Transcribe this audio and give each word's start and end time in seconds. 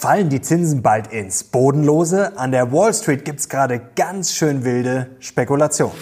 Fallen 0.00 0.30
die 0.30 0.40
Zinsen 0.40 0.80
bald 0.80 1.08
ins 1.08 1.44
Bodenlose? 1.44 2.38
An 2.38 2.52
der 2.52 2.72
Wall 2.72 2.94
Street 2.94 3.22
gibt's 3.26 3.50
gerade 3.50 3.82
ganz 3.96 4.32
schön 4.32 4.64
wilde 4.64 5.08
Spekulationen. 5.18 5.92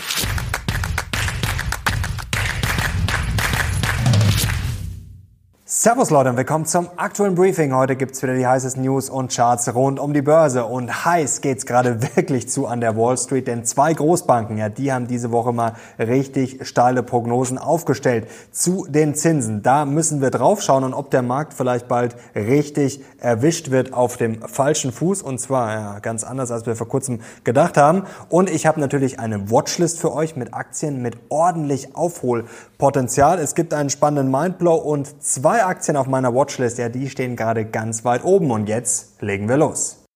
Servus 5.81 6.11
Leute 6.11 6.31
und 6.31 6.37
willkommen 6.37 6.67
zum 6.67 6.89
aktuellen 6.97 7.37
Briefing. 7.37 7.73
Heute 7.73 7.95
gibt's 7.95 8.21
wieder 8.21 8.35
die 8.35 8.45
heißesten 8.45 8.83
News 8.83 9.09
und 9.09 9.33
Charts 9.33 9.73
rund 9.77 10.01
um 10.01 10.13
die 10.13 10.23
Börse. 10.23 10.65
Und 10.65 11.05
heiß 11.05 11.41
geht's 11.41 11.67
gerade 11.67 12.03
wirklich 12.17 12.49
zu 12.49 12.67
an 12.67 12.81
der 12.81 12.97
Wall 12.97 13.17
Street, 13.17 13.47
denn 13.47 13.65
zwei 13.65 13.95
Großbanken, 13.95 14.59
ja, 14.59 14.71
die 14.71 14.93
haben 14.93 15.07
diese 15.07 15.31
Woche 15.31 15.53
mal 15.53 15.75
richtig 15.97 16.67
steile 16.67 17.05
Prognosen 17.05 17.59
aufgestellt 17.59 18.27
zu 18.51 18.87
den 18.89 19.15
Zinsen. 19.15 19.63
Da 19.63 19.85
müssen 19.85 20.21
wir 20.21 20.33
draufschauen 20.33 20.83
und 20.83 20.95
ob 20.95 21.13
der 21.13 21.23
Markt 21.23 21.55
vielleicht 21.55 21.87
bald 21.87 22.17
richtig 22.35 23.01
erwischt 23.21 23.71
wird 23.71 23.93
auf 23.93 24.17
dem 24.17 24.43
falschen 24.43 24.91
Fuß. 24.91 25.23
Und 25.23 25.39
zwar 25.39 25.73
ja, 25.73 25.99
ganz 26.01 26.25
anders, 26.25 26.51
als 26.51 26.67
wir 26.67 26.75
vor 26.75 26.89
kurzem 26.89 27.21
gedacht 27.45 27.77
haben. 27.77 28.03
Und 28.29 28.51
ich 28.51 28.67
habe 28.67 28.81
natürlich 28.81 29.21
eine 29.21 29.49
Watchlist 29.53 30.01
für 30.01 30.13
euch 30.13 30.35
mit 30.35 30.55
Aktien 30.55 31.03
mit 31.03 31.19
ordentlich 31.29 31.95
Aufholpotenzial. 31.95 33.39
Es 33.39 33.55
gibt 33.55 33.73
einen 33.73 33.91
spannenden 33.91 34.29
Mindblow 34.33 34.75
und 34.75 35.23
zwei 35.23 35.68
Aktien 35.69 35.97
auf 35.97 36.07
meiner 36.07 36.35
Watchlist, 36.35 36.79
ja, 36.79 36.89
die 36.89 37.09
stehen 37.09 37.37
gerade 37.37 37.65
ganz 37.65 38.05
weit 38.05 38.25
oben. 38.25 38.51
Und 38.51 38.69
jetzt 38.69 39.23
legen 39.23 39.49
wir 39.49 39.57
los. 39.57 40.08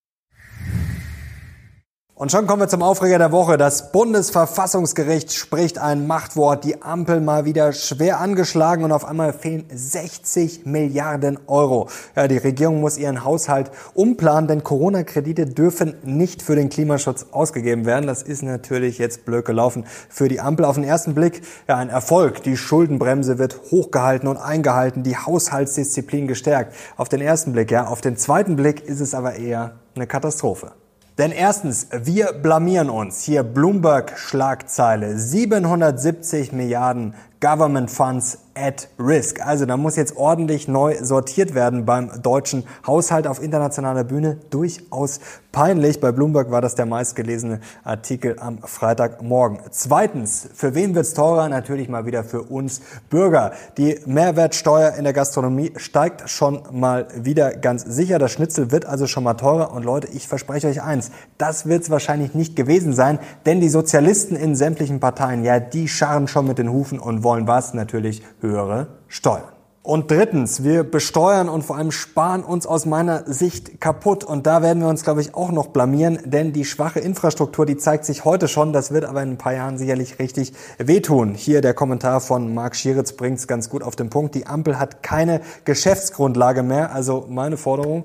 Und 2.15 2.31
schon 2.31 2.47
kommen 2.47 2.61
wir 2.61 2.69
zum 2.69 2.83
Aufreger 2.83 3.19
der 3.19 3.33
Woche. 3.33 3.57
Das 3.57 3.91
Bundesverfassungsgericht 3.91 5.33
spricht 5.33 5.79
ein 5.79 6.07
Machtwort. 6.07 6.63
Die 6.63 6.83
Ampel 6.83 7.23
mal 7.23 7.47
wieder 7.47 7.73
schwer 7.73 8.21
angeschlagen 8.21 8.85
und 8.85 8.93
auf 8.93 9.07
einmal 9.07 9.33
fehlen 9.33 9.65
60 9.73 10.67
Milliarden 10.67 11.39
Euro. 11.47 11.89
Ja, 12.15 12.29
die 12.29 12.37
Regierung 12.37 12.81
muss 12.81 12.99
ihren 12.99 13.25
Haushalt 13.25 13.71
umplanen, 13.95 14.47
denn 14.47 14.63
Corona-Kredite 14.63 15.47
dürfen 15.47 15.95
nicht 16.05 16.43
für 16.43 16.55
den 16.55 16.69
Klimaschutz 16.69 17.27
ausgegeben 17.33 17.87
werden. 17.87 18.07
Das 18.07 18.23
ist 18.23 18.43
natürlich 18.43 18.99
jetzt 18.99 19.25
blöd 19.25 19.47
gelaufen 19.47 19.87
für 20.11 20.29
die 20.29 20.39
Ampel. 20.39 20.67
Auf 20.67 20.75
den 20.75 20.85
ersten 20.85 21.15
Blick 21.15 21.41
ja 21.67 21.79
ein 21.79 21.89
Erfolg. 21.89 22.43
Die 22.43 22.59
Schuldenbremse 22.59 23.39
wird 23.39 23.59
hochgehalten 23.71 24.29
und 24.29 24.37
eingehalten, 24.37 25.03
die 25.03 25.17
Haushaltsdisziplin 25.17 26.29
gestärkt. 26.29 26.75
Auf 26.99 27.09
den 27.09 27.23
ersten 27.23 27.55
Blick, 27.55 27.71
ja. 27.71 27.87
Auf 27.87 28.03
den 28.03 28.19
zweiten 28.19 28.55
Blick 28.55 28.85
ist 28.85 29.01
es 29.01 29.15
aber 29.15 29.37
eher 29.37 29.77
eine 29.97 30.07
Katastrophe. 30.07 30.73
Denn 31.19 31.31
erstens, 31.31 31.89
wir 31.93 32.33
blamieren 32.33 32.89
uns. 32.89 33.23
Hier 33.23 33.43
Bloomberg 33.43 34.19
Schlagzeile. 34.19 35.19
770 35.19 36.53
Milliarden 36.53 37.15
Government 37.43 37.91
Funds 37.91 38.39
at 38.55 38.89
Risk. 38.99 39.45
Also 39.45 39.67
da 39.67 39.77
muss 39.77 39.97
jetzt 39.97 40.17
ordentlich 40.17 40.69
neu 40.69 40.97
sortiert 41.03 41.55
werden 41.55 41.85
beim 41.85 42.23
deutschen 42.23 42.65
Haushalt 42.87 43.27
auf 43.27 43.43
internationaler 43.43 44.05
Bühne. 44.05 44.39
Durchaus 44.51 45.21
peinlich. 45.53 46.01
Bei 46.01 46.13
Bloomberg 46.13 46.51
war 46.51 46.61
das 46.61 46.75
der 46.75 46.87
meistgelesene 46.87 47.61
Artikel 47.85 48.37
am 48.39 48.59
Freitagmorgen. 48.59 49.59
Zweitens, 49.71 50.49
für 50.55 50.75
wen 50.75 50.95
wird's 50.95 51.15
teurer? 51.15 51.49
Natürlich 51.49 51.89
mal 51.89 52.07
wieder 52.07 52.25
für 52.25 52.43
uns 52.43 52.83
Bürger. 53.11 53.53
Die 53.77 53.99
Mehrwertsteuer 54.07 54.95
in 54.95 55.05
der 55.05 55.13
Gastronomie 55.13 55.73
steigt 55.77 56.29
schon 56.29 56.63
mal 56.73 57.09
wieder 57.17 57.53
ganz 57.53 57.83
sicher. 57.83 58.19
Das 58.19 58.33
Schnitzel 58.33 58.71
wird 58.71 58.85
also 58.85 59.07
schon 59.07 59.25
mal 59.25 59.35
teurer. 59.35 59.73
Und 59.73 59.85
Leute, 59.85 60.09
ich 60.09 60.29
verspreche 60.29 60.69
euch 60.69 60.83
eins, 60.83 61.11
das 61.39 61.67
wird's 61.67 61.91
wahrscheinlich 61.91 62.35
nicht 62.35 62.55
gewesen 62.55 62.93
sein, 62.93 63.19
denn 63.47 63.61
die 63.61 63.69
Sozialisten 63.69 64.37
in 64.37 64.57
sämtlichen 64.57 65.01
Parteien, 65.01 65.45
ja, 65.45 65.59
die 65.61 65.89
scharren 65.89 66.29
schon 66.29 66.47
mit 66.47 66.59
den 66.59 66.71
Hufen 66.71 66.99
und 66.99 67.23
wollen 67.23 67.32
was? 67.47 67.75
Natürlich 67.75 68.23
höhere 68.41 68.89
Steuern. 69.09 69.53
Und 69.85 70.13
drittens, 70.13 70.63
wir 70.63 70.85
besteuern 70.85 71.49
und 71.49 71.63
vor 71.63 71.77
allem 71.77 71.91
sparen 71.91 72.45
uns 72.45 72.69
aus 72.69 72.87
meiner 72.87 73.25
Sicht 73.27 73.81
kaputt. 73.81 74.23
Und 74.23 74.47
da 74.47 74.63
werden 74.63 74.81
wir 74.81 74.89
uns, 74.89 75.03
glaube 75.03 75.21
ich, 75.23 75.35
auch 75.35 75.51
noch 75.51 75.67
blamieren, 75.67 76.21
denn 76.25 76.53
die 76.53 76.65
schwache 76.65 77.01
Infrastruktur, 77.01 77.67
die 77.67 77.77
zeigt 77.77 78.05
sich 78.05 78.25
heute 78.25 78.47
schon. 78.47 78.73
Das 78.73 78.93
wird 78.93 79.05
aber 79.05 79.25
in 79.25 79.31
ein 79.31 79.39
paar 79.39 79.55
Jahren 79.55 79.79
sicherlich 79.79 80.21
richtig 80.21 80.53
wehtun. 80.79 81.35
Hier 81.35 81.63
der 81.63 81.75
Kommentar 81.75 82.21
von 82.21 82.55
Marc 82.55 82.77
Schieritz 82.77 83.15
bringt 83.15 83.41
es 83.41 83.49
ganz 83.49 83.71
gut 83.71 83.83
auf 83.83 83.97
den 83.97 84.09
Punkt. 84.09 84.37
Die 84.37 84.47
Ampel 84.47 84.79
hat 84.79 85.03
keine 85.03 85.41
Geschäftsgrundlage 85.65 86.63
mehr. 86.63 86.95
Also 86.95 87.27
meine 87.29 87.57
Forderung, 87.57 88.05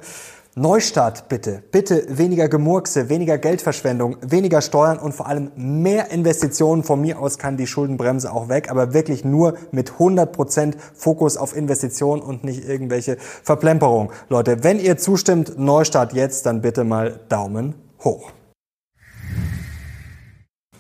Neustart 0.59 1.29
bitte. 1.29 1.62
Bitte 1.72 2.18
weniger 2.18 2.50
Gemurkse, 2.50 3.09
weniger 3.09 3.38
Geldverschwendung, 3.38 4.18
weniger 4.22 4.62
Steuern 4.62 4.97
und 4.97 5.13
vor 5.13 5.28
allem 5.28 5.51
mehr 5.56 6.09
Investitionen. 6.09 6.81
Von 6.81 7.00
mir 7.00 7.19
aus 7.19 7.38
kann 7.38 7.57
die 7.57 7.68
Schuldenbremse 7.68 8.34
auch 8.34 8.50
weg, 8.50 8.72
aber 8.72 8.91
wirklich 8.91 9.23
nur 9.23 9.53
mit 9.69 9.91
100% 9.91 10.73
Fokus 10.95 11.38
auf 11.38 11.56
Investitionen 11.56 12.23
und 12.23 12.44
nicht 12.44 12.68
irgendwelche 12.68 13.18
Verplemperung. 13.19 14.12
Leute, 14.29 14.63
wenn 14.63 14.79
ihr 14.79 14.97
zustimmt, 14.97 15.59
Neustart 15.59 16.13
jetzt, 16.13 16.47
dann 16.47 16.63
bitte 16.63 16.84
mal 16.84 17.19
Daumen 17.29 17.75
hoch. 18.03 18.31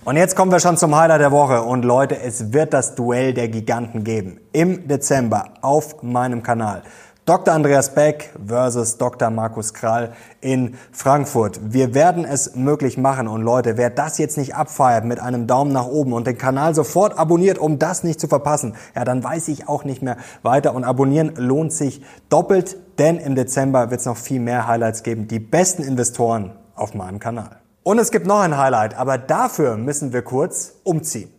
Und 0.07 0.15
jetzt 0.15 0.37
kommen 0.37 0.53
wir 0.53 0.61
schon 0.61 0.77
zum 0.77 0.95
Highlight 0.95 1.19
der 1.19 1.33
Woche. 1.33 1.63
Und 1.63 1.83
Leute, 1.83 2.17
es 2.17 2.53
wird 2.53 2.73
das 2.73 2.95
Duell 2.95 3.33
der 3.33 3.49
Giganten 3.49 4.05
geben. 4.05 4.39
Im 4.53 4.87
Dezember 4.87 5.55
auf 5.61 6.01
meinem 6.01 6.43
Kanal. 6.43 6.83
Dr. 7.27 7.53
Andreas 7.53 7.93
Beck 7.93 8.31
versus 8.47 8.97
Dr. 8.97 9.29
Markus 9.29 9.73
Krall 9.73 10.13
in 10.39 10.75
Frankfurt. 10.93 11.59
Wir 11.61 11.93
werden 11.93 12.23
es 12.23 12.55
möglich 12.55 12.97
machen. 12.97 13.27
Und 13.27 13.41
Leute, 13.41 13.75
wer 13.75 13.89
das 13.89 14.17
jetzt 14.17 14.37
nicht 14.37 14.55
abfeiert 14.55 15.03
mit 15.03 15.19
einem 15.19 15.45
Daumen 15.45 15.73
nach 15.73 15.87
oben 15.87 16.13
und 16.13 16.25
den 16.25 16.37
Kanal 16.37 16.73
sofort 16.73 17.19
abonniert, 17.19 17.57
um 17.57 17.79
das 17.79 18.05
nicht 18.05 18.21
zu 18.21 18.29
verpassen, 18.29 18.77
ja, 18.95 19.03
dann 19.03 19.25
weiß 19.25 19.49
ich 19.49 19.67
auch 19.67 19.83
nicht 19.83 20.01
mehr 20.01 20.15
weiter. 20.41 20.73
Und 20.73 20.85
abonnieren 20.85 21.33
lohnt 21.35 21.73
sich 21.73 22.01
doppelt, 22.29 22.77
denn 22.97 23.17
im 23.17 23.35
Dezember 23.35 23.91
wird 23.91 23.99
es 23.99 24.05
noch 24.05 24.15
viel 24.15 24.39
mehr 24.39 24.65
Highlights 24.65 25.03
geben. 25.03 25.27
Die 25.27 25.39
besten 25.39 25.83
Investoren 25.83 26.53
auf 26.75 26.93
meinem 26.93 27.19
Kanal. 27.19 27.57
Und 27.83 27.99
es 27.99 28.11
gibt 28.11 28.25
noch 28.25 28.39
ein 28.39 28.57
Highlight, 28.57 28.97
aber 28.97 29.17
dafür 29.17 29.75
müssen 29.75 30.13
wir 30.13 30.21
kurz 30.21 30.75
umziehen. 30.85 31.36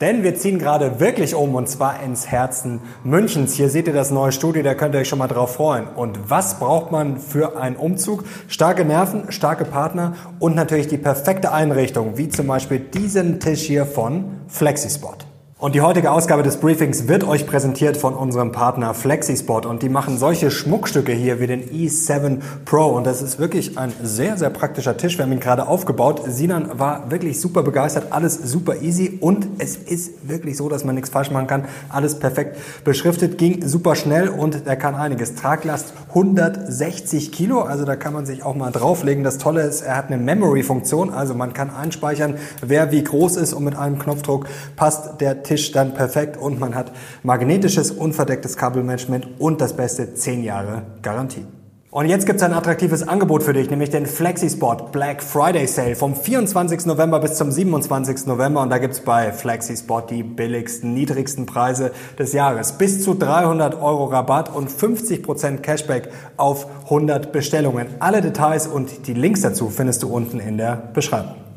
Denn 0.00 0.22
wir 0.22 0.36
ziehen 0.36 0.60
gerade 0.60 1.00
wirklich 1.00 1.34
um 1.34 1.56
und 1.56 1.68
zwar 1.68 2.02
ins 2.02 2.28
Herzen 2.28 2.80
Münchens. 3.02 3.54
Hier 3.54 3.68
seht 3.68 3.88
ihr 3.88 3.92
das 3.92 4.12
neue 4.12 4.30
Studio, 4.30 4.62
da 4.62 4.74
könnt 4.74 4.94
ihr 4.94 5.00
euch 5.00 5.08
schon 5.08 5.18
mal 5.18 5.26
drauf 5.26 5.54
freuen. 5.54 5.88
Und 5.88 6.30
was 6.30 6.60
braucht 6.60 6.92
man 6.92 7.18
für 7.18 7.56
einen 7.56 7.76
Umzug? 7.76 8.24
Starke 8.46 8.84
Nerven, 8.84 9.32
starke 9.32 9.64
Partner 9.64 10.14
und 10.38 10.54
natürlich 10.54 10.86
die 10.86 10.98
perfekte 10.98 11.52
Einrichtung, 11.52 12.16
wie 12.16 12.28
zum 12.28 12.46
Beispiel 12.46 12.78
diesen 12.78 13.40
Tisch 13.40 13.62
hier 13.62 13.86
von 13.86 14.38
Flexispot. 14.46 15.27
Und 15.60 15.74
die 15.74 15.80
heutige 15.80 16.12
Ausgabe 16.12 16.44
des 16.44 16.58
Briefings 16.58 17.08
wird 17.08 17.24
euch 17.24 17.44
präsentiert 17.44 17.96
von 17.96 18.14
unserem 18.14 18.52
Partner 18.52 18.94
Flexispot 18.94 19.66
und 19.66 19.82
die 19.82 19.88
machen 19.88 20.16
solche 20.16 20.52
Schmuckstücke 20.52 21.10
hier 21.10 21.40
wie 21.40 21.48
den 21.48 21.64
E7 21.64 22.38
Pro 22.64 22.84
und 22.84 23.04
das 23.04 23.22
ist 23.22 23.40
wirklich 23.40 23.76
ein 23.76 23.92
sehr, 24.00 24.36
sehr 24.36 24.50
praktischer 24.50 24.96
Tisch. 24.96 25.18
Wir 25.18 25.24
haben 25.24 25.32
ihn 25.32 25.40
gerade 25.40 25.66
aufgebaut. 25.66 26.22
Sinan 26.28 26.78
war 26.78 27.10
wirklich 27.10 27.40
super 27.40 27.64
begeistert, 27.64 28.12
alles 28.12 28.36
super 28.36 28.82
easy 28.82 29.18
und 29.20 29.48
es 29.58 29.74
ist 29.74 30.28
wirklich 30.28 30.56
so, 30.56 30.68
dass 30.68 30.84
man 30.84 30.94
nichts 30.94 31.10
falsch 31.10 31.32
machen 31.32 31.48
kann. 31.48 31.64
Alles 31.88 32.20
perfekt 32.20 32.56
beschriftet, 32.84 33.36
ging 33.36 33.66
super 33.66 33.96
schnell 33.96 34.28
und 34.28 34.64
er 34.64 34.76
kann 34.76 34.94
einiges. 34.94 35.34
Traglast 35.34 35.92
160 36.10 37.32
Kilo, 37.32 37.62
also 37.62 37.84
da 37.84 37.96
kann 37.96 38.12
man 38.12 38.26
sich 38.26 38.44
auch 38.44 38.54
mal 38.54 38.70
drauflegen. 38.70 39.24
Das 39.24 39.38
Tolle 39.38 39.62
ist, 39.62 39.80
er 39.80 39.96
hat 39.96 40.06
eine 40.06 40.18
Memory-Funktion, 40.18 41.10
also 41.10 41.34
man 41.34 41.52
kann 41.52 41.70
einspeichern, 41.74 42.36
wer 42.64 42.92
wie 42.92 43.02
groß 43.02 43.36
ist 43.38 43.54
und 43.54 43.64
mit 43.64 43.74
einem 43.74 43.98
Knopfdruck 43.98 44.46
passt 44.76 45.20
der 45.20 45.47
Tisch 45.48 45.72
dann 45.72 45.94
perfekt 45.94 46.36
und 46.36 46.60
man 46.60 46.74
hat 46.74 46.92
magnetisches, 47.22 47.90
unverdecktes 47.90 48.56
Kabelmanagement 48.56 49.40
und 49.40 49.60
das 49.60 49.74
beste 49.74 50.14
10 50.14 50.44
Jahre 50.44 50.82
Garantie. 51.02 51.46
Und 51.90 52.06
jetzt 52.06 52.26
gibt 52.26 52.36
es 52.36 52.42
ein 52.42 52.52
attraktives 52.52 53.08
Angebot 53.08 53.42
für 53.42 53.54
dich, 53.54 53.70
nämlich 53.70 53.88
den 53.88 54.04
Flexispot 54.04 54.92
Black 54.92 55.22
Friday 55.22 55.66
Sale 55.66 55.96
vom 55.96 56.14
24. 56.14 56.84
November 56.84 57.18
bis 57.18 57.36
zum 57.36 57.50
27. 57.50 58.26
November. 58.26 58.60
Und 58.60 58.68
da 58.68 58.76
gibt 58.76 58.92
es 58.92 59.00
bei 59.00 59.32
Flexispot 59.32 60.10
die 60.10 60.22
billigsten, 60.22 60.92
niedrigsten 60.92 61.46
Preise 61.46 61.92
des 62.18 62.34
Jahres. 62.34 62.72
Bis 62.72 63.02
zu 63.02 63.14
300 63.14 63.80
Euro 63.80 64.04
Rabatt 64.04 64.54
und 64.54 64.70
50% 64.70 65.60
Cashback 65.60 66.10
auf 66.36 66.66
100 66.84 67.32
Bestellungen. 67.32 67.86
Alle 68.00 68.20
Details 68.20 68.66
und 68.66 69.06
die 69.06 69.14
Links 69.14 69.40
dazu 69.40 69.70
findest 69.70 70.02
du 70.02 70.08
unten 70.08 70.40
in 70.40 70.58
der 70.58 70.90
Beschreibung. 70.92 71.47